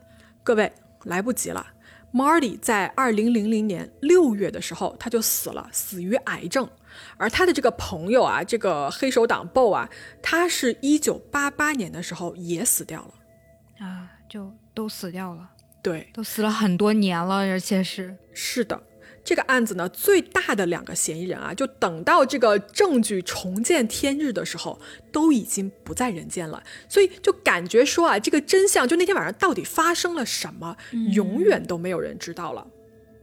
[0.42, 0.72] 各位
[1.04, 1.66] 来不及了。
[2.12, 6.68] Marty 在二零零零年六月的时候他就死了，死于癌症。
[7.16, 9.88] 而他的这个朋友啊，这个黑手党 Bo 啊，
[10.20, 13.86] 他是一九八八年的时候也死掉了。
[13.86, 15.50] 啊，就都死掉了，
[15.82, 18.82] 对，都死了很多年了，而且是是的，
[19.22, 24.80] 这个案子呢，最大的两个嫌疑人啊，就等到这个证据重见天日的时候，
[25.12, 26.62] 都已经不在人间了。
[26.88, 30.76] 所以就感觉说啊，这个真相就那天晚上到底发生了什么，
[31.12, 32.66] 永远都没有人知道了。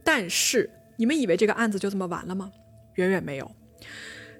[0.04, 2.52] 但是你们以为这个案子就这么完了吗？
[2.94, 3.50] 远远没有。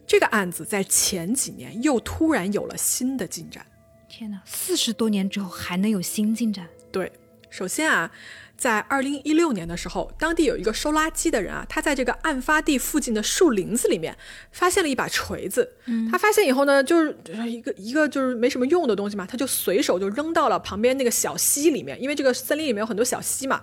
[0.07, 3.67] 这个案子在前几年又突然有了新的进展。
[4.09, 6.67] 天哪，四十多年之后还能有新进展？
[6.91, 7.13] 对，
[7.51, 8.11] 首先啊，
[8.59, 14.19] 在二零一六年的时候，当地有一个收垃圾的人啊，他在这个案发地附近的树林子里面
[14.51, 15.77] 发现了一把锤子。
[16.11, 23.63] 他发现以后呢，就是就是一个一个就是没什么用的东西嘛，他就随手就扔到了旁边那个小溪里面，因为这个森林里面有很多小溪嘛。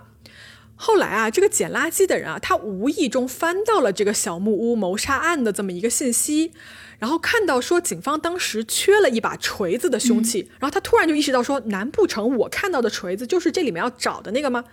[0.78, 6.52] 后来啊，这个捡垃圾的人啊，他无意中翻到了这个小木屋谋杀案的这么一个信息，
[6.98, 14.64] 然后看到说警方当时缺了一把锤子的凶器，然后他突然就意识到说，难不成我看到的锤子就是这里面要找的那个吗？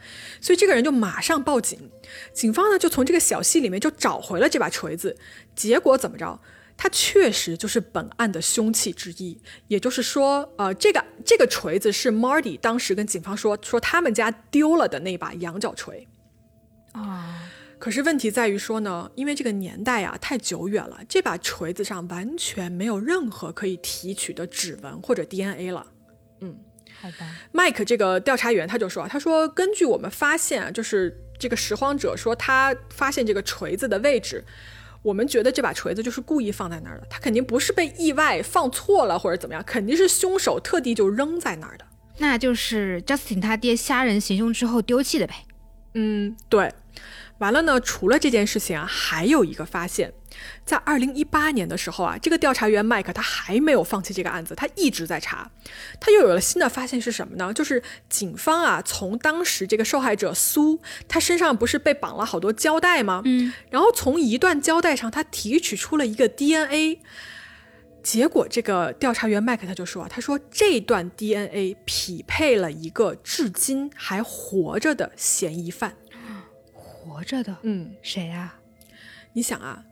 [0.41, 1.89] 所以这个人就马上报警，
[2.34, 5.16] 警方呢就从这个小溪里面就找回了这把锤子，
[5.56, 6.39] 结果怎么着？
[6.84, 16.06] 它确实就是本案的凶器之一，也就是说，呃，这个这个锤子是 Marty 当时跟警方说说他们家丢了的那把羊角锤。
[16.92, 25.88] 啊，可是问题在于说呢，因为这个年代啊太久远了，这把锤子上完全没有任何可以提取的指纹或者 DNA 了。
[26.42, 26.54] 嗯
[27.02, 34.44] 好吧，麦克这个调查员他就说，他说根据我们发现啊，就是这个拾荒者说他发现这个锤子的位置，
[35.04, 41.86] 我们觉得这把锤子就是故意放在那儿的，他肯定不是被意外放错了或者怎么样，肯定是凶手特地就扔在那儿的。
[42.18, 45.36] 那就是 Justin 他爹杀人行凶之后丢弃的呗。
[45.93, 46.72] 嗯，对。
[47.39, 50.14] 完了呢，除了这件事情啊，还有一个发现，
[50.66, 55.50] 在二零一八年的时候啊，这个调查员麦克他还没有放弃这个案子，他一直在查。
[56.00, 57.54] 他又有了新的发现是什么呢？
[57.54, 63.22] 就是警方啊，从当时这个受害者苏，他身上不是被绑了好多胶带吗？
[63.26, 67.00] 嗯，然后从一段胶带上，他提取出了一个 DNA。
[68.02, 75.96] 结果，这个调查员麦克他就说啊，他说这段 DNA 匹配了一个至今还活着的嫌疑犯。
[76.74, 78.60] 活着的，嗯，谁啊？
[79.32, 79.84] 你想啊，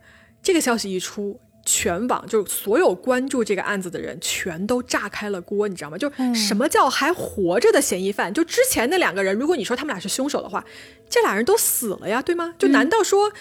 [0.42, 5.98] 这个消息一出，全网就所有关注这个案子的人全都炸开了锅，你知道吗？
[5.98, 8.34] 就什么叫还活着的嫌疑犯？
[8.34, 10.66] 就之前那两个人，如果你说他们俩是凶手的话，
[11.10, 12.56] 这俩人都死了呀，对吗？
[12.58, 13.32] 就难道说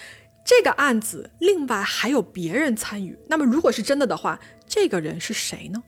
[0.45, 3.17] 这个案子另外还有别人参与？
[3.27, 5.81] 那么如果是真的的话，这个人是谁呢？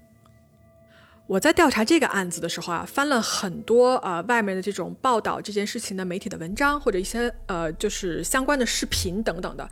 [1.33, 9.67] 我在调查这个案子的时候啊，翻了很多呃外面的这种报道这件事情的媒体的文章，或者一些呃就是相关的视频等等的，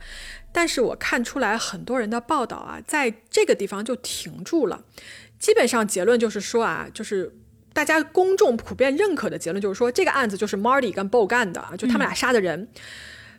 [0.50, 4.82] 但是我看出来很多人的报道啊，在这个地方就停住了，
[5.38, 7.32] 基本上结论就是说啊，就是
[7.72, 12.66] 大家公众普遍认可的结论就是说，这个案子就是 Marty 跟 Bo 干的啊，就他们俩杀的人。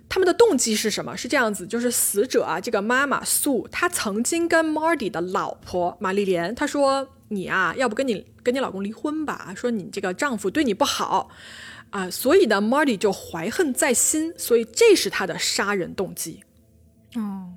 [0.09, 1.17] 他们的动机是什么？
[1.17, 9.53] 是这样子，就是死者啊，这个妈妈素，她曾经跟 Marty 的老婆玛丽莲，她说：“你啊，要不跟你跟你老公离婚吧？
[9.55, 11.29] 说你这个丈夫对你不好
[11.89, 16.43] 啊。”所以呢，Marty 就怀恨在心，所以这是他的杀人动机。
[17.15, 17.53] 哦，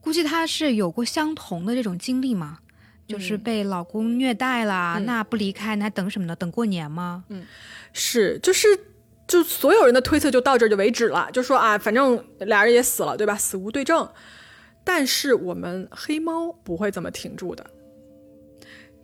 [0.00, 2.58] 估计他是有过相同的这种经历嘛，
[3.06, 6.34] 就是被老公虐待啦，那不离开，那等什么呢？
[6.34, 7.24] 等过年吗？
[7.28, 7.44] 嗯
[7.92, 8.68] 是，就是，
[9.26, 13.36] 就所有人的推测就到这儿就为止了，就说啊，反正俩人也死了，对吧？
[13.36, 14.08] 死无对证。
[14.84, 17.64] 但是我们黑猫不会这么停住的。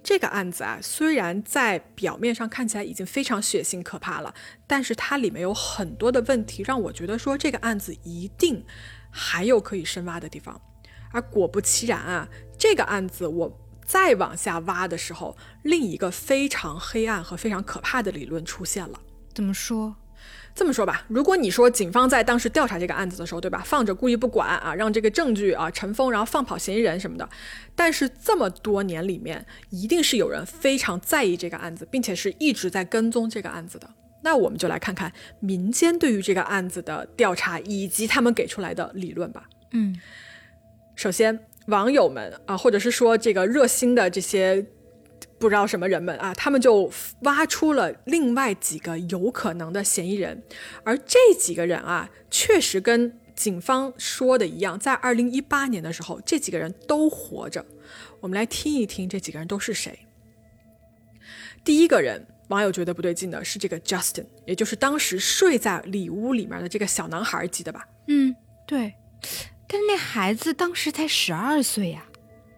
[0.03, 4.35] 这个案子啊，虽然在表面上看起来已经非常血腥可怕了，
[4.67, 8.65] 但是它里面有很多的问题，让我觉得说这个案子一定
[9.11, 10.61] 还有可以深挖的地方。
[11.13, 12.29] 而果不其然啊，
[12.59, 19.01] 这个案子我再往下挖的时候，另一个非常黑暗和非常可怕的理论出现了。
[19.33, 19.97] 怎么说？
[20.55, 27.27] 这么说吧，如果你说警方在当时调查这个案子的时候，对吧，放着故意不管啊，让这个证据啊尘封，然后放跑嫌疑人什么的，
[27.75, 33.89] 但是这么多年里面，一定是有人非常在意这个案子，并且是一直在跟踪这个案子的。
[34.23, 39.49] 那我们就来看看民间对于这个案子的调查以及他们给出来的理论吧。
[39.71, 39.99] 嗯，
[40.95, 44.67] 首先，网友们啊，或者是说这个热心的这些。
[45.43, 46.89] 不知道什么人们啊，他们就
[47.23, 50.41] 挖出了另外几个有可能的嫌疑人，
[50.85, 57.67] 而这几个人啊，确实跟警方说的一样，在二零一八年的时候，这几个人都活着。
[58.21, 60.07] 我们来听一听这几个人都是谁。
[61.65, 67.85] 第一个人，网友觉得不对劲的是这个 Justin，也就是当时睡在里屋里面的这个小男孩，记得吧？
[68.07, 68.95] 嗯，对。
[69.67, 72.07] 但那孩子当时才十二岁呀。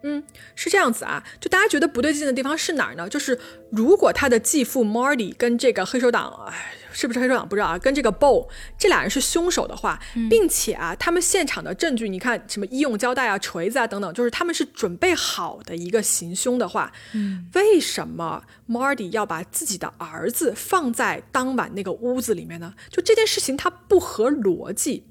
[0.07, 3.09] 嗯，是这样子啊，就大家觉得不对劲的地方是哪儿呢？
[3.09, 3.39] 就是
[3.71, 7.79] 如果他的继父 Marty 跟这个黑手党，哎，是不是黑手党不知道啊？
[7.79, 8.47] 跟这个 Bo
[8.77, 9.99] 这俩人是凶手的话，
[10.29, 22.75] 并且啊，他们现场的证据，你看什么医用胶带啊、锤子啊等等，就是他们是准备好的一个行凶的话，嗯，为什么 Marty 要把自己的儿子放在当晚那个屋子里面呢？
[22.91, 25.03] 就这件事情它不合逻辑。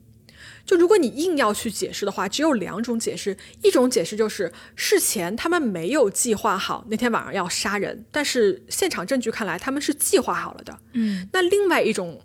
[0.65, 3.37] 就如果你硬要去解释的话，只有两种解释。
[3.63, 10.79] 一种解释就是事前他们没有计划好那天晚上要杀人，但是现场证据看来他们是计划好了的。
[10.93, 12.21] 嗯，那另外一种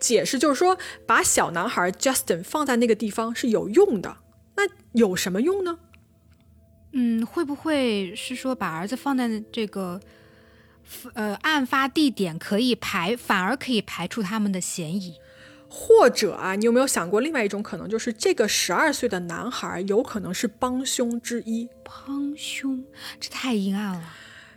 [0.00, 4.16] 解释就是说，把小男孩 Justin 放在那个地方是有用的。
[4.56, 4.62] 那
[4.92, 5.78] 有什么用呢？
[6.92, 10.00] 嗯，会不会是说把儿子放在这个
[11.12, 15.16] 呃案发地点，可以排反而可以排除他们的嫌疑？
[15.68, 21.68] 或者啊，你有没有想过另外一种可能，就是这个十二岁的男孩有可能是帮凶之一？
[21.84, 22.84] 帮凶，
[23.20, 24.02] 这太阴暗了。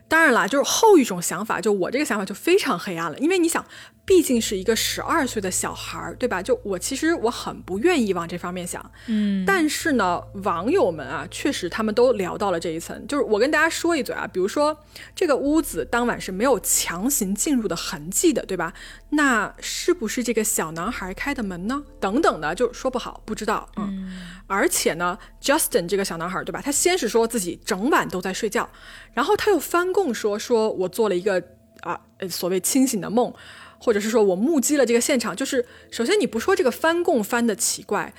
[0.08, 3.66] 当然啦，就是后一种想法，就我这个想法就非常黑暗了，因为你想。
[4.10, 6.42] 毕竟是一个十二岁的小孩儿，对吧？
[6.42, 9.46] 就我其实我很不愿意往这方面想，嗯。
[9.46, 13.06] 但是呢，网友们啊，确实他们都聊到了这一层。
[13.06, 14.76] 就是我跟大家说一嘴啊，比如说
[15.14, 18.74] 这个屋子当晚是没有强行进入的痕迹的，对吧？
[19.12, 21.84] 那是不是这个小男孩开的门呢？
[22.00, 23.70] 等等的，就说不好，不知道。
[23.76, 24.12] 嗯。
[24.48, 26.60] 而且呢，Justin 这个小男孩，对吧？
[26.66, 28.68] 他先是说自己整晚都在睡觉，
[29.14, 31.44] 然后他又翻供说，说我做了一个
[31.82, 33.32] 啊，所谓清醒的梦。
[33.80, 38.14] 或者是说我目击了这个现场，就是首先你不说这个翻供翻的奇怪，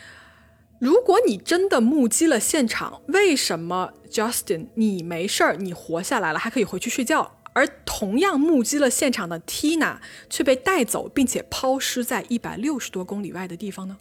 [0.78, 9.98] 如果你真的目击了现场，为什么 Justin 你没事儿，你活下来了，还可以回去睡觉，而同样目击了现场的 Tina
[10.28, 13.98] 却被带走，并且抛尸在一百六十多公里外的地方呢？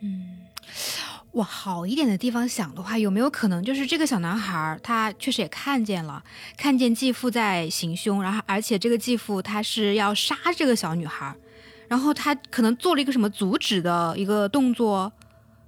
[0.00, 0.38] 嗯。
[1.32, 6.22] 往好一点的地方想的话，有没有可能就是这个小男孩他确实也看见了，
[6.56, 11.34] 看见继父在行凶，然后而且这个继父他是要杀这个小女孩，
[11.88, 15.10] 然后他可能做了一个什么阻止的一个动作，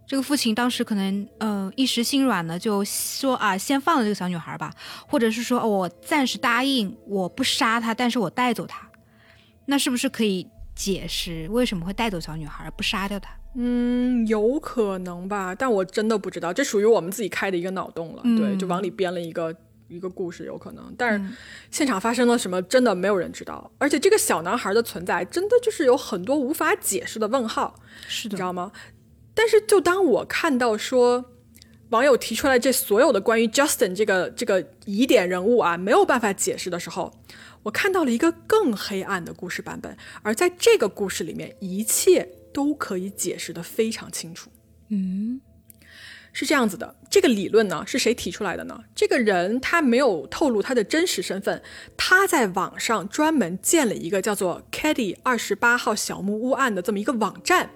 [0.07, 4.71] 这个父亲当时可能呃一时心软呢，就说啊先放了这个小女孩吧，
[5.07, 8.87] 或者是说我暂时答应我不杀她，但是我带走她，
[9.65, 13.31] 那是不是可以解释为什么会带走小女孩不杀掉她？
[13.57, 18.23] 嗯，有可能吧，但我真的不知道，这属于我们自己开的一个脑洞了。
[18.37, 19.55] 对，就往里编了一个
[19.87, 20.93] 一个故事，有可能。
[20.99, 21.35] 但是
[21.71, 23.71] 现场发生了什么，真的没有人知道。
[23.79, 27.77] 而且这个小男孩的存在，真的就是有很多无法解释的问号，
[28.09, 28.73] 是的，你知道吗？
[29.35, 31.25] 但是就当我看到说
[31.91, 37.13] 网友提出来这所有的关于 Justin 这个这个疑点人物啊，没有办法解释的时候，
[37.65, 39.97] 我看到了一个更黑暗的故事版本。
[40.23, 42.29] 而在这个故事里面，一切。
[42.55, 44.49] 都可以解释的非常清楚。
[44.89, 45.41] 嗯，
[46.33, 46.95] 是这样子的。
[47.11, 48.79] 这个理论呢，是谁提出来的呢？
[48.95, 51.61] 这个人他没有透露他的真实身份，
[51.97, 57.71] 他在网上专门建了一个叫做 “Caddy 二十八号小木屋案”的这么一个网站。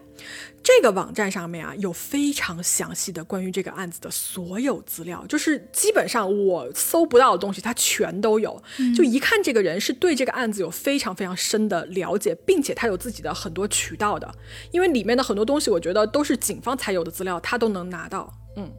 [0.62, 8.62] 这个网站上面啊，有非常详细的关于这个案子的所有资料，就是基本上我搜不到的东西，它全都有。
[8.94, 14.30] 就一看这个人是对这个案子有非常非常深的了解，并且他有自己的很多渠道的，
[14.70, 18.32] 因为里面的很多东西，我觉得都是警方才有的资料，他都能拿到。
[18.56, 18.70] 嗯，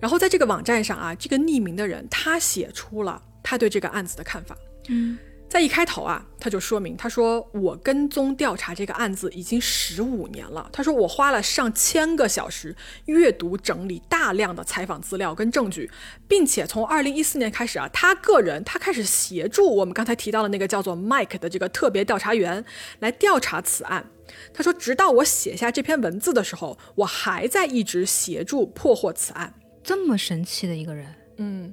[0.00, 4.56] 然后在这个网站上啊，这个匿名的人他写出了他对这个案子的看法。
[4.88, 5.18] 嗯。
[5.48, 10.68] 在一开头啊，他就说明，他说我跟踪调查这个案子已经十五年了。
[10.70, 12.76] 他说我花了上千个小时
[13.06, 15.90] 阅读整理大量的采访资料跟证据，
[16.28, 22.62] 并且从二零一四年开始啊，他个人他开始协助我们刚才提到的那个叫做 Mike 的这个特别调查员
[23.00, 24.04] 来调查此案。
[24.52, 29.54] 他说，直到我写下这篇文字的时候，我还在一直协助破获此案。
[29.82, 31.06] 这么神奇的一个人？
[31.38, 31.72] 嗯，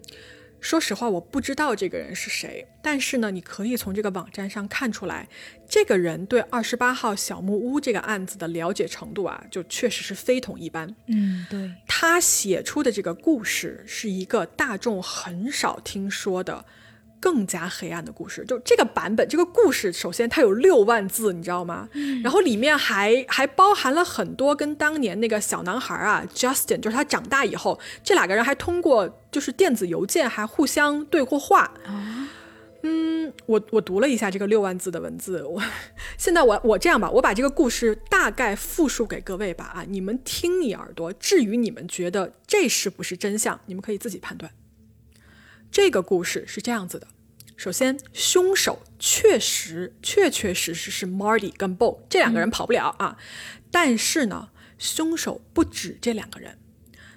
[0.66, 5.30] 说实话，我不知道这个人是谁，但是呢，你可以从这个网站上看出来，
[5.70, 10.96] 这个人对二十八号小木屋这个案子的了解程度啊，就确实是非同一般。
[11.06, 16.66] 嗯，对，他写出的这个故事是一个大众很少听说的。
[17.20, 21.90] 更加黑暗的故事，就这个版本，这个故事首先它有六万字，你知道吗？
[22.24, 31.72] 然后里面还还包含了很多跟当年那个小男孩啊，Justin，就是他长大以后，这两个人还通过就是电子邮件还互相对过话。
[32.88, 35.60] 嗯，我我读了一下这个六万字的文字，我
[36.20, 44.52] 现在我我这样吧，我把这个故事大概复述给各位吧啊，你们听一耳朵，至于你们觉得这是不是真相，你们可以自己判断。
[45.76, 47.06] 这个故事是这样子的。
[47.58, 53.18] 首先，凶手确实确确实实是 Marty 跟 Bo 这两个人跑不了啊。
[53.72, 56.58] 但是呢，凶手不止这两个人。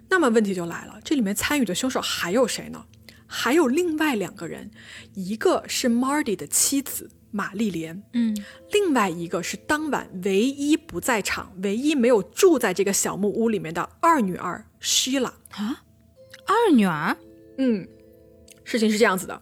[0.09, 2.87] 那么问题就来了，这里面参与的凶手还有谁呢？
[3.29, 4.73] 还有另外两个人，
[5.15, 8.37] 一个是 Marty 的妻子玛丽莲，嗯，
[8.73, 15.35] 另外一个是当晚唯一不在场、唯一没有住在这个小木屋里面的二女儿 Sheila。
[15.51, 15.85] 啊，
[16.45, 17.17] 二女儿？
[17.59, 17.87] 嗯，
[18.69, 19.41] 事情是这样子的。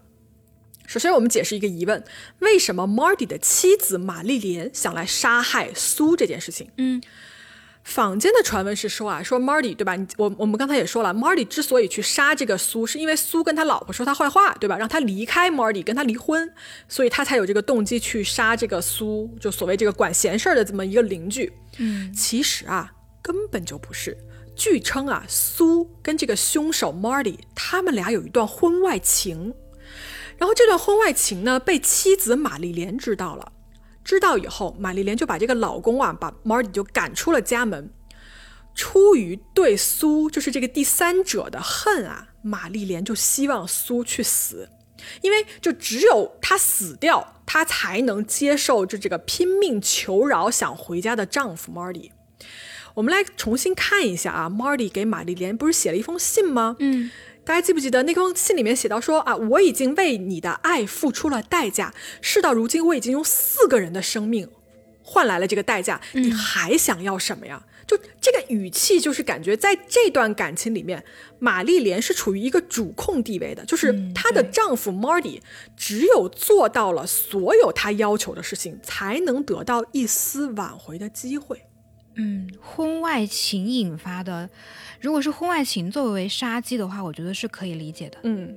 [0.87, 2.05] 首先，我们解释一个疑问：
[2.39, 6.71] 为什么 Marty 的妻子玛丽莲想来杀害苏这件事情？
[6.77, 7.03] 嗯，
[7.83, 9.97] 坊间的传闻是说啊，说 Marty 对吧？
[10.17, 14.79] 我我们刚才也说了，Marty 之所以去杀这个苏，是因为苏跟他老婆说他坏话，对吧？
[14.79, 16.55] 让他离开 Marty，跟他离婚，
[16.89, 21.53] 所以他才有这个动机去杀这个苏，就所谓这个管闲事儿的这么一个邻居。
[21.79, 24.17] 嗯，其实啊，根本就不是。
[24.57, 29.55] 据称啊，苏跟这个凶手 Marty 他们俩有一段婚外情。
[30.39, 33.53] 然后这段婚外情呢，被妻子玛丽莲知道了。
[34.03, 37.91] 知道以后，玛丽莲就把这个老公啊，把 Marty 就赶出了家门。
[38.75, 44.69] 出于对苏就是这个第三者的恨啊，玛丽莲就希望苏去死，
[45.23, 52.11] 因为就只有他死掉，她才能接受就这个拼命求饶想回家的丈夫 Marty。
[52.97, 56.77] 我们来重新看一下啊，Marty 给玛丽莲不是写了一封信吗？
[56.79, 57.11] 嗯。
[57.45, 64.49] 大家记不记得那封信里面写到说啊，我已经为你的爱付出了代价，事到如今我已经用四个人的生命
[65.03, 67.65] 换来了这个代价，你还想要什么呀？
[67.87, 71.05] 就这个语气，就是感觉在这段感情里面，
[71.39, 75.41] 玛丽莲是处于一个主控地位的，就是她的丈夫 Marty
[75.77, 81.63] 只有做到了所有她要求的事情，才能得到一丝挽回的机会。
[82.17, 84.49] 嗯，婚外情引发的，
[85.01, 88.19] 如果是婚外情作为杀机的话，我觉得是可以理解的。
[88.25, 88.57] 嗯，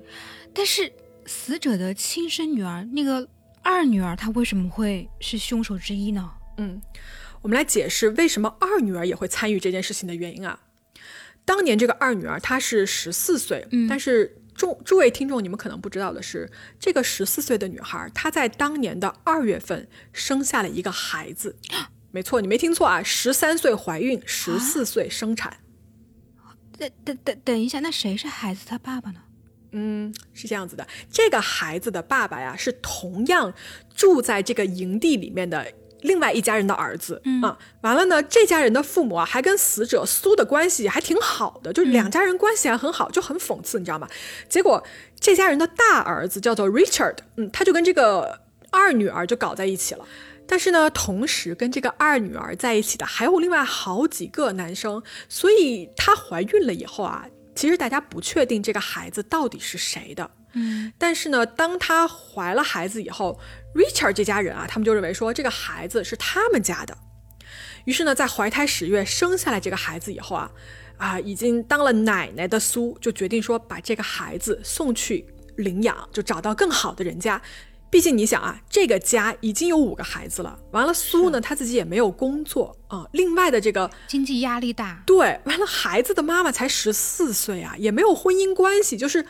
[0.53, 0.91] 但是
[1.26, 3.28] 死者的亲生女儿那个
[3.62, 6.32] 二女儿，她为什么会是凶手之一呢？
[6.57, 6.82] 嗯，
[7.41, 10.60] 我们来解释为什么二女儿也会参与这件事情的原因啊。
[11.45, 16.49] 当年这个二女儿她是十四岁，但是众诸位听众你们可能不知道的是，
[16.80, 21.55] 这个十四岁的女孩她在当年的二月份生下了一个孩子。
[22.12, 23.03] 没错，你没听错啊！
[23.03, 25.57] 十三岁怀孕，十四岁生产。
[26.78, 29.20] 等等等等一下，那谁是孩子他爸爸呢？
[29.72, 33.53] 嗯，是这样子的，这个孩子的爸爸呀，是同样
[33.95, 37.55] 住在这个营地里面的另外一家人的儿子啊。
[37.82, 44.10] 完了呢，这家人的父母啊，还跟死者苏的关系还挺好的，就两家人关系还很好，就很讽刺，你知道吗？
[44.47, 44.84] 结果
[45.20, 48.41] 这家人的大儿子叫做 Richard，嗯，他就跟这个
[48.72, 50.05] 二女儿就搞在一起了。
[50.52, 60.32] 但是呢，同时跟这个二女儿在一起的还有另外好几个男生，所以她怀孕了以后啊，其实大家不确定这个孩子到底是谁的。
[60.54, 63.39] 嗯，但是呢，当她怀了孩子以后
[63.76, 66.97] ，Richard 这家人啊，他们就认为说这个孩子是他们家的。
[67.86, 70.52] 于是呢，在怀胎十月生下来这个孩子以后啊，
[70.97, 75.24] 啊，已经当了奶奶的苏就决定说把这个孩子送去
[75.58, 77.39] 领养，就找到更好的人家。
[77.90, 83.08] 毕竟你想啊，这个家已经有五个孩子了，完了苏呢，他自己也没有工作啊。
[83.14, 89.26] 另外的这个经济压力大，对，完了孩子的妈妈才十四岁啊，也没有婚姻关系，就是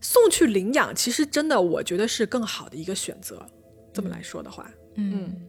[0.00, 3.44] 送去领养，其实真的我觉得是更好的一个选择。
[3.92, 5.47] 这么来说的话，嗯。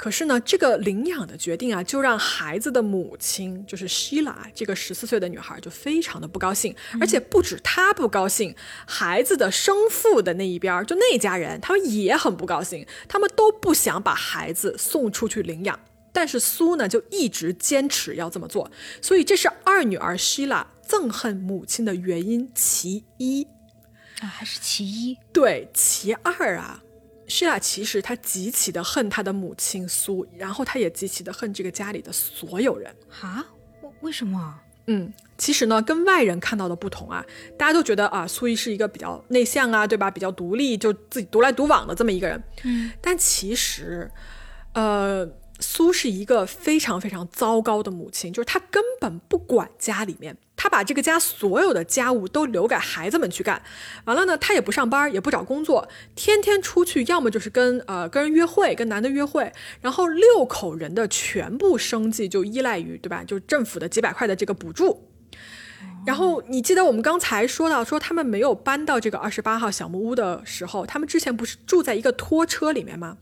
[0.00, 6.74] 可是呢，这个领养的决定啊，就让孩子的母亲，就是希拉这个十四岁的女孩，就非常的不高兴。
[6.98, 8.56] 而且不止她不高兴，
[8.86, 15.78] 孩子的生父的那一边，就那家人，他们也很不高兴，他们都不想把孩子送出去领养。
[16.12, 18.70] 但是苏呢，就一直坚持要这么做。
[19.02, 23.46] 所以这是二女儿希拉憎恨母亲的原因其一
[24.20, 25.18] 啊，还是其一？
[25.30, 26.82] 对，其二啊。
[27.30, 32.94] 希拉其实他极其的恨他的母亲苏，然后他也极其的恨这个家里的所有人。
[33.08, 33.46] 哈？
[33.80, 34.60] 为为什么？
[34.86, 37.24] 嗯，其实呢，跟外人看到的不同啊，
[37.56, 40.10] 大家都觉得啊，苏伊是一个比较内向啊，对吧？
[40.10, 42.42] 比较独立，就自己独来独往的这么一个人。
[42.64, 44.10] 嗯，但其实，
[44.72, 45.24] 呃，
[45.60, 53.62] 苏是一个非常非常糟糕的母亲，就是她根本不管家里面，她把这个家所有的家务都留给孩子们去干。
[54.04, 63.22] 完了呢，她也不上班，也不找工作，天天出去，要么就是跟呃跟人约会，跟男的约会，然后六口人的全部生计就依赖于对吧？
[63.24, 65.06] 就政府的几百块的这个补助。
[66.06, 73.18] 然后你记得我们刚才说到说他们没有搬到这个二十八号小木屋的时候，他们之前不是住在一个拖车里面吗？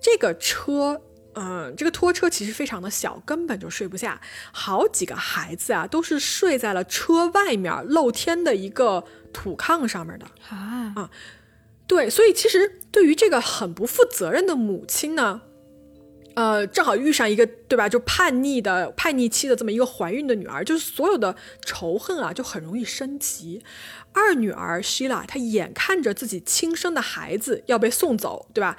[0.00, 1.00] 这个车，
[1.34, 4.20] 嗯、这个拖车其实非常的小，根本就睡不下，
[4.52, 10.26] 好几个孩子啊都是睡在了车外面露天的一个土炕上面的。
[10.50, 11.10] 啊啊，
[11.86, 15.40] 对，所以其实对于这个很不负责任的母亲呢，
[16.34, 21.34] 呃，正好遇上一个对吧，就叛逆的叛逆期的这么一个怀孕的女儿，就是所有的
[21.64, 23.64] 仇恨啊，就很容易升级。
[24.12, 28.76] 二女儿 Sheila，她眼看着自己亲生的孩子要被送走，对吧？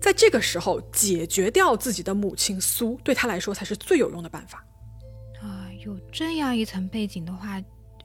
[0.00, 4.64] 在这个时候，解决掉自己的母亲苏，对他来说才是最有用的办法。
[5.40, 7.62] 啊，有这样一层背景的话，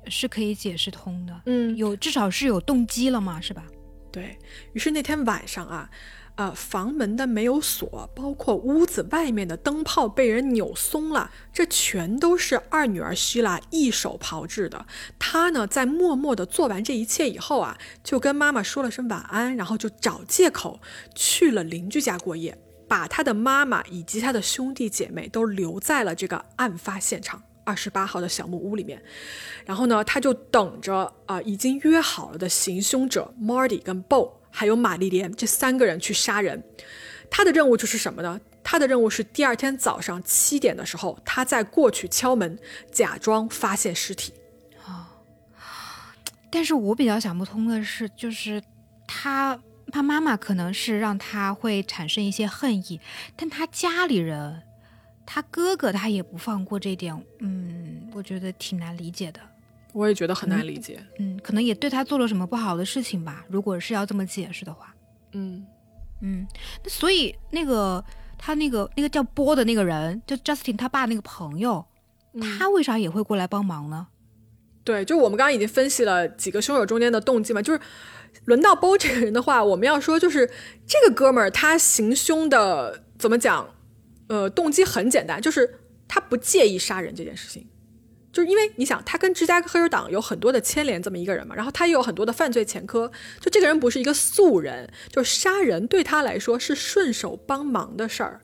[0.08, 1.42] 是可以解释通的。
[1.46, 3.66] 嗯有至少是有动机了嘛，是吧？
[4.12, 4.38] 对
[4.74, 5.90] 于是那天晚上啊，
[6.36, 14.86] 呃，房门的没有锁，包括屋子外面的灯泡被人扭松了，这全都是二女儿希拉一手炮制的。
[15.20, 20.80] 她呢，在默默的做完这一切以后啊，就跟妈妈说了声晚安，然后就找借口
[21.14, 22.58] 去了邻居家过夜，
[22.88, 27.44] 把她的妈妈以及她的兄弟姐妹都留在了这个案发现场。
[27.66, 29.02] 二十八号的小木屋里面，
[29.66, 36.64] 然后呢，他就等着啊、已经约好了的行凶者 Marty 跟 Bo 还有玛丽莲这三个人去杀人。
[37.30, 38.40] 他的任务就是什么呢？
[38.64, 42.58] 他的任务是第二天早上七点的时候，他再过去敲门，
[42.92, 44.32] 假装发现尸体。
[46.52, 48.62] 但是我比较想不通的是，就是
[49.08, 49.60] 他
[49.92, 53.02] 他妈妈可能是让他会产生一些恨意，
[53.36, 54.62] 但他家里人，
[55.26, 59.40] 他哥哥他也不放过这点，嗯，我觉得挺难理解的。
[59.94, 61.00] 我也觉得很难理解。
[61.20, 63.46] 嗯，可能也对他做了什么不好的事情吧。
[63.48, 64.94] 如果是要这么解释的话，
[65.32, 65.66] 嗯，
[66.22, 66.46] 嗯，
[66.84, 68.04] 那所以那个
[68.38, 71.86] 他那个那个叫波的那个人，就 Justin 他爸那个朋友，
[72.58, 74.08] 他为啥也会过来帮忙呢？
[74.84, 77.80] 对，就我们刚刚已经分析了几个凶手中间的动机嘛，就是
[78.46, 80.50] 轮到 Bo 这个人的话，我们要说就是
[80.86, 83.70] 这个哥们儿他行凶的怎么讲？
[84.28, 87.68] 呃，动机很简单，就是他不介意杀人这件事情。
[88.34, 98.42] 就是因为你想，他跟芝加哥黑手党有很多的牵连，这么一个人嘛，然后他也有很多的犯罪前科，就这个人不是一个素人，就杀人对他来说是顺手帮忙的事儿，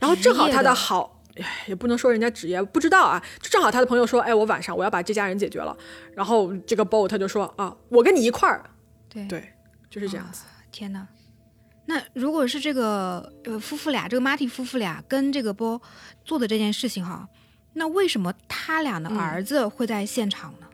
[0.00, 5.76] 然后正好他的好，哎也不能说人家职业不知道啊，就正好他的朋友说，哎，我晚上我要把这家人解决了，
[6.12, 8.68] 然后这个 Bo 他就说啊，我跟你一块儿，
[9.08, 9.24] 对。
[9.28, 9.52] 对，
[9.88, 10.42] 就是这样子，
[10.72, 11.06] 天哪！
[11.86, 15.80] 那如果是这个呃夫妇俩，这个 Marty 夫妇俩跟这个波
[16.22, 17.26] 做的这件事情哈，
[17.78, 20.66] 那为什么他俩的儿子会在现场呢？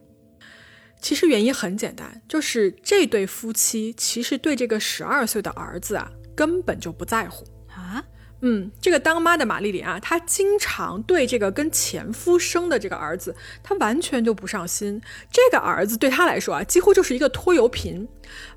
[1.00, 7.44] 其实原因很简单，就是这对夫妻其实对这个十二岁的儿子啊根本就不在乎。
[7.68, 8.02] 啊，
[8.40, 14.98] 嗯，这个当妈的玛丽莲啊，她经常对这个跟前夫生的这个儿子，她完全就不上心。
[15.30, 18.08] 这个儿子对她来说啊，几乎就是一个拖油瓶。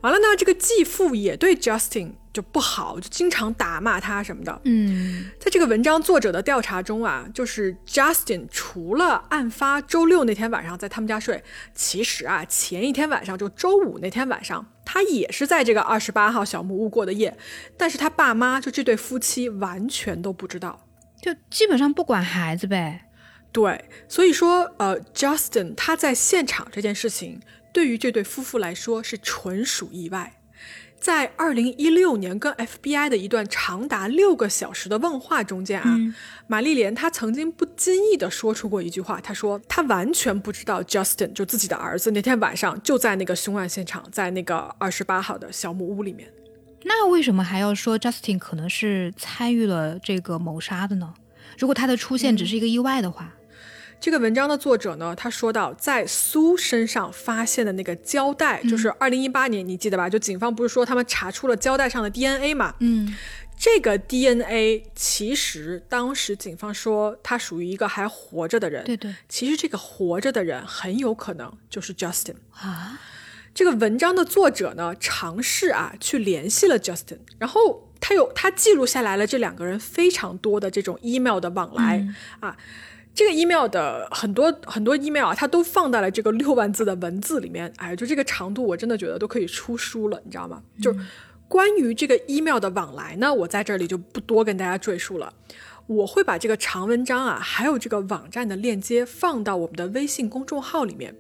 [0.02, 4.62] 完了呢，这个继父也对 Justin 就不好，就经常打骂他什么的。
[4.66, 11.44] 嗯，在这个文章作者的调查中啊，就是 Justin 除了案发周六那天晚上在他们家睡，
[11.74, 17.36] 其实啊前一天晚上就周五那天晚上，他也是在这个二十八号小木屋过的夜，
[17.76, 20.86] 但是他爸妈就这对夫妻完全都不知道。
[21.20, 23.08] 就基本上不管孩子呗。
[23.52, 27.42] 对，所以说呃，Justin 他在现场这件事情，
[27.74, 30.37] 对于这对夫妇来说是纯属意外。
[31.00, 35.98] 在二零一六年跟 FBI 的一段长达六个小时的问话中间啊，
[36.48, 46.28] 玛丽莲她曾经不经意的说出过一句话，她说她完全不知道 Justin 就自己的儿子那天晚上就在那个凶案现场，在那个二十八号的小木屋里面。
[46.84, 51.14] 那为什么还要说 Justin 可能是参与了这个谋杀的呢？
[51.58, 53.34] 如果他的出现只是一个意外的话，
[54.00, 60.08] 这个文章的作者呢，他说到，在苏身上发现的那个胶带，就是二零一八年，你记得吧？
[60.08, 62.76] 就警方不是说他们查出了胶带上的 DNA 嘛？
[62.80, 63.16] 嗯，
[63.58, 72.36] 这个 DNA 其实当时警方说他属于一个还活着的人，对对其实这个活着的人很有可能就是 Justin。
[72.52, 73.00] 啊，
[73.54, 82.08] 这个文章的作者呢，尝试啊去联系了 Justin，然后他有他记录下来了这两个人非常多的这种 email 的往来、
[82.40, 82.56] 啊。
[83.18, 87.74] 这个 email 的很多很多 email 啊，它都放在了这个六万字的文字里面。
[87.78, 90.62] 哎，就这个长度，我真的觉得都可以出书了，你知道吗？
[90.80, 91.00] 就是
[91.48, 95.34] 关于这个 email 的往来呢，我在这里就不多跟大家赘述了。
[95.88, 101.16] 我会把这个长文章啊，还有这个网站的链接放到我们的微信公众号里面。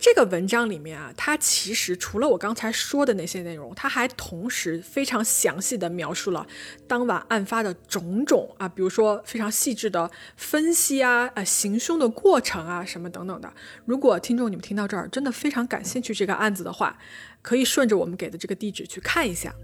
[0.00, 6.46] 这个文章里面啊，它其实除了我刚才说的那些内容，它还同时非常详细的描述了
[6.88, 13.52] 当晚案发的种种啊，比如说非常细致的分析啊，呃，行凶的过程啊，什么等等的。
[13.84, 16.98] 如果听众你们听到这儿真的非常感兴趣这个案子的话，
[17.42, 19.54] 可以顺着我们给的这个地址去看一下。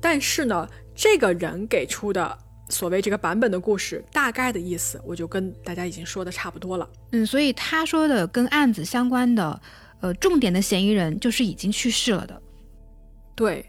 [0.00, 2.38] 但是呢，这个人给出的
[2.68, 6.88] 所谓这个版本的故事大概的意思，我就跟大家已经说的差不多了。
[7.10, 9.60] 嗯，所以他说的跟案子相关的，
[10.00, 12.40] 呃，重点的嫌疑人就是已经去世了的。
[13.34, 13.64] 对，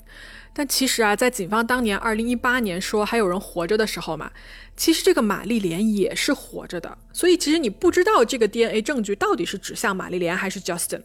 [0.53, 4.31] 但其实啊，在警方当年二零一八年说还有人活着的时候嘛，
[4.75, 11.01] 其实这个玛丽莲也是活着的，所以其实你不知道这个 DNA 证据到底是指向玛丽莲还是 Justin。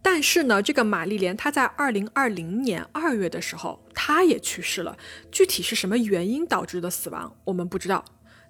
[0.00, 4.96] 但是呢，这个玛丽莲她在二零二零年二月的时候，她也去世了。
[5.32, 8.04] 具体是什么原因导致的死亡，我们不知道。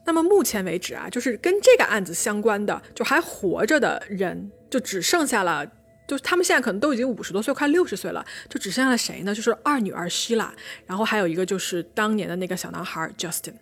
[0.04, 5.64] 那么目前为止啊，就是跟这个案子相关的，就还活着的人，就只剩下了，
[6.06, 9.34] 就是他们现在可能都已经五十多岁，快六十岁了，就只剩下了谁呢？
[9.34, 10.54] 就是二女儿希拉，
[10.86, 13.54] 然后还有一个就是当年的那个小男孩 Justin。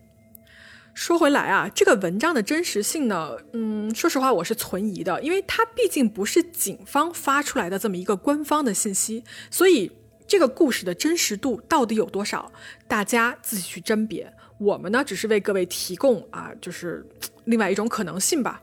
[0.94, 9.90] 说回来啊，这个文章的真实性呢，嗯，说实话我是存疑的，因为它毕竟不是警方发出来的这么一个官方的信息，所以
[10.26, 12.52] 这个故事的真实度到底有多少，
[12.86, 14.30] 大家自己去甄别。
[14.58, 17.06] 我们呢，只是为各位提供啊，就是
[17.46, 18.60] 另外一种可能性吧。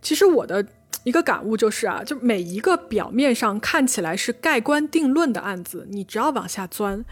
[0.00, 0.64] 其实我的
[1.08, 7.02] 一个感悟就是啊，就每一个表面上看起来是盖棺定论的案子，你只要往下钻，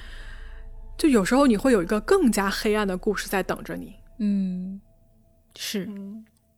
[0.98, 3.94] 就有时候你会有一个更加黑暗的故事在等着你。
[4.18, 4.80] 嗯，
[5.56, 5.88] 是，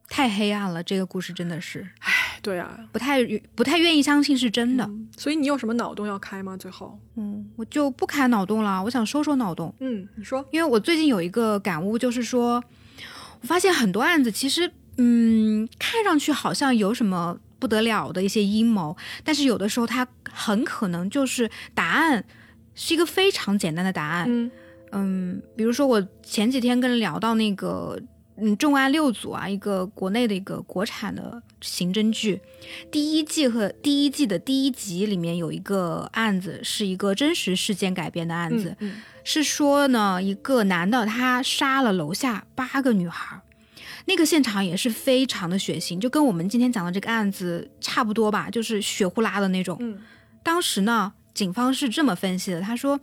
[0.09, 0.82] 太黑暗了。
[0.82, 3.24] 这个故事真的是，唉，对啊，不太
[3.55, 4.89] 不太愿意相信是真的。
[5.16, 6.56] 所以你有什么脑洞要开吗？
[6.56, 9.73] 最后，嗯，我就不开脑洞了，我想说说脑洞。
[9.78, 12.62] 嗯，你说，因为我最近有一个感悟，就是说，
[13.40, 22.25] 我发现很多案子其实，嗯，看上去好像有什么不得了的一些阴谋，但是有的时候它很可能就是答案
[22.75, 24.27] 是一个非常简单的答案。
[24.29, 24.51] 嗯。
[24.91, 28.01] 嗯，比如说我前几天跟人聊到那个，
[28.39, 32.41] 嗯，重案六组啊，一个国内的一个国产的刑侦剧，
[32.91, 43.39] 第一季和第一季的第一集里面有一个案子，是一个真实事件改编的案子，嗯是说呢，一个男的他杀了楼下八个女孩，
[44.09, 49.76] 那个现场也是非常的血腥，就跟我们今天讲的这个案子差不多吧，就是血呼啦的那种。
[49.80, 50.01] 嗯
[50.43, 52.98] 当时呢，警方是这么分析的，他说，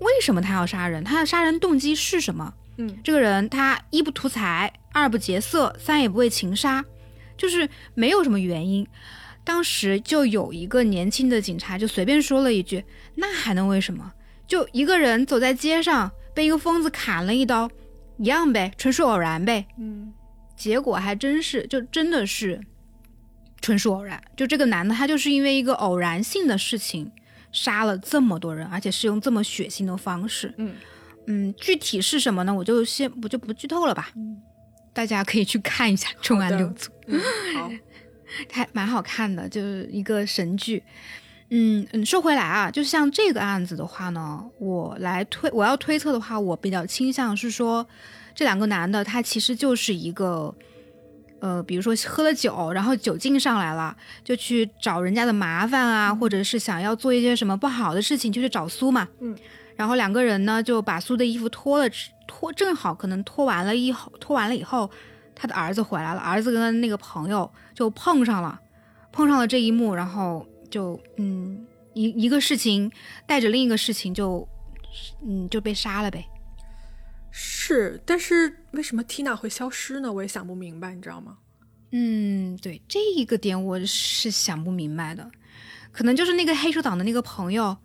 [0.00, 1.04] 为什么他要杀人？
[1.04, 2.52] 他的杀人动机是什么？
[2.78, 6.84] 嗯这个人他一不图财，二不劫色，三也不为情杀，
[7.36, 8.84] 就是没有什么原因。
[9.44, 12.82] 当时就有一个年轻的警察就随便说了一句
[13.14, 14.10] ：“那还能为什么？
[14.48, 17.70] 就一个人走在街上被一个疯子砍了一刀，
[18.16, 20.13] 一样呗，纯属偶然呗。”嗯
[20.64, 22.58] 结果还真是，就真的是
[23.60, 24.18] 纯属偶然。
[24.34, 27.12] 就这个男的，他就是因为一个偶然性的事情
[27.52, 30.54] 杀了这么多人，而且是用这么血腥的方式。
[30.56, 30.74] 嗯
[31.26, 32.54] 嗯，具体是什么呢？
[32.54, 34.10] 我就先我就不剧透了吧。
[34.94, 37.20] 大家可以去看一下《重案六组》，嗯，
[37.58, 37.70] 好，
[38.50, 40.82] 还蛮好看的，就是一个神剧。
[41.50, 47.86] 嗯嗯，说回来啊，就像这个案子的话呢，我来推，我要推测的话，我比较倾向是说，
[48.34, 50.54] 这两个男的他其实就是一个，
[51.40, 59.06] 呃，比如说喝了酒，然后酒劲上来了，就去找人家的麻烦啊，或者是想要做一些什么不好的事情，就去找苏嘛。
[59.20, 59.36] 嗯，
[59.76, 61.88] 然后两个人呢就把苏的衣服脱了，
[62.26, 64.90] 脱正好可能脱完了以后，脱完了以后，
[65.34, 68.58] 他的儿子回来了，儿子跟那个朋友就碰上了，
[69.12, 72.90] 碰上了这一幕，然后就嗯一一个事情
[73.26, 74.48] 带着另一个事情就
[75.24, 76.26] 嗯就被杀了呗。
[77.36, 80.12] 是，但是为什么 Tina 会消失呢？
[80.12, 81.38] 我也想不明白，你知道吗？
[81.90, 85.28] 嗯，对这一个点我是想不明白的，
[85.90, 87.76] 可能就是那个黑手党的那个朋友，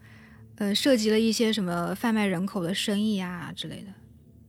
[0.58, 3.92] 呃，涉及了一些什么贩卖人口的生意啊之类的，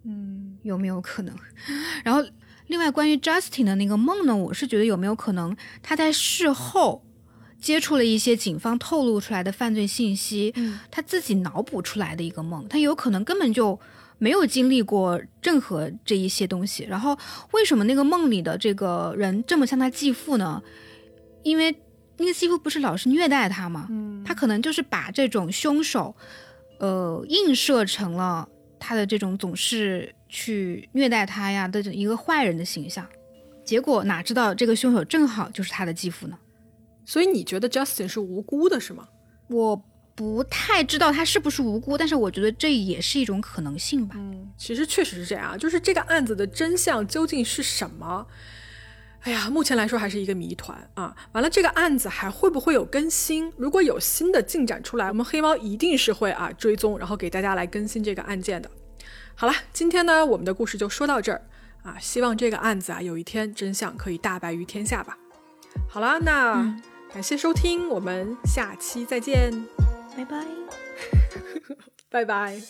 [0.05, 1.35] 嗯有没有可能？
[2.05, 2.23] 然后，
[2.67, 7.03] 另外关于 Justin 的那个梦呢，我是觉得有没有可能他在事后
[7.59, 13.79] 接触了一些警方透露出来的犯罪信息，嗯他自己脑补出来的一个梦，他有可能根本就
[14.21, 16.85] 没有经历过任何这一些东西。
[16.85, 17.19] 然后，
[17.51, 20.63] 为什么那个梦里的这个人这么像他继父呢？
[21.43, 21.75] 因为
[22.19, 23.89] 那个继父不是老是虐待他吗？
[23.91, 26.15] 嗯他可能就是把这种凶手，
[26.79, 28.49] 呃，映射成了
[28.79, 33.05] 他的这种总是去虐待他呀的一个坏人的形象。
[33.65, 36.39] 结果哪知道这个凶手正好就是他的继父呢？
[37.07, 39.09] 所以你觉得 Justin 是无辜的，是吗？
[39.49, 39.83] 我
[40.21, 44.17] 不太知道他是不是无辜，但是我觉得这也是一种可能性吧。
[44.19, 48.27] 嗯其实确实是这样，就是这个案子的真相究竟是什么？
[49.23, 51.17] 哎呀，目前来说还是一个谜团啊。
[51.33, 53.51] 完了，这个案子还会不会有更新？
[53.57, 58.71] 如果有新的进展出来，我们黑猫一定是会啊追踪，然后给大家来更新这个案件的。
[59.35, 61.41] 好了，今天呢，我们的故事就说到这儿
[61.83, 61.97] 啊。
[61.99, 65.17] 希望这个案子啊，有一天真相可以大白于天下吧。
[65.89, 66.79] 好了，那
[67.11, 69.51] 感谢收听，我们下期再见，
[70.21, 72.25] Bye bye.
[72.25, 72.61] bye bye.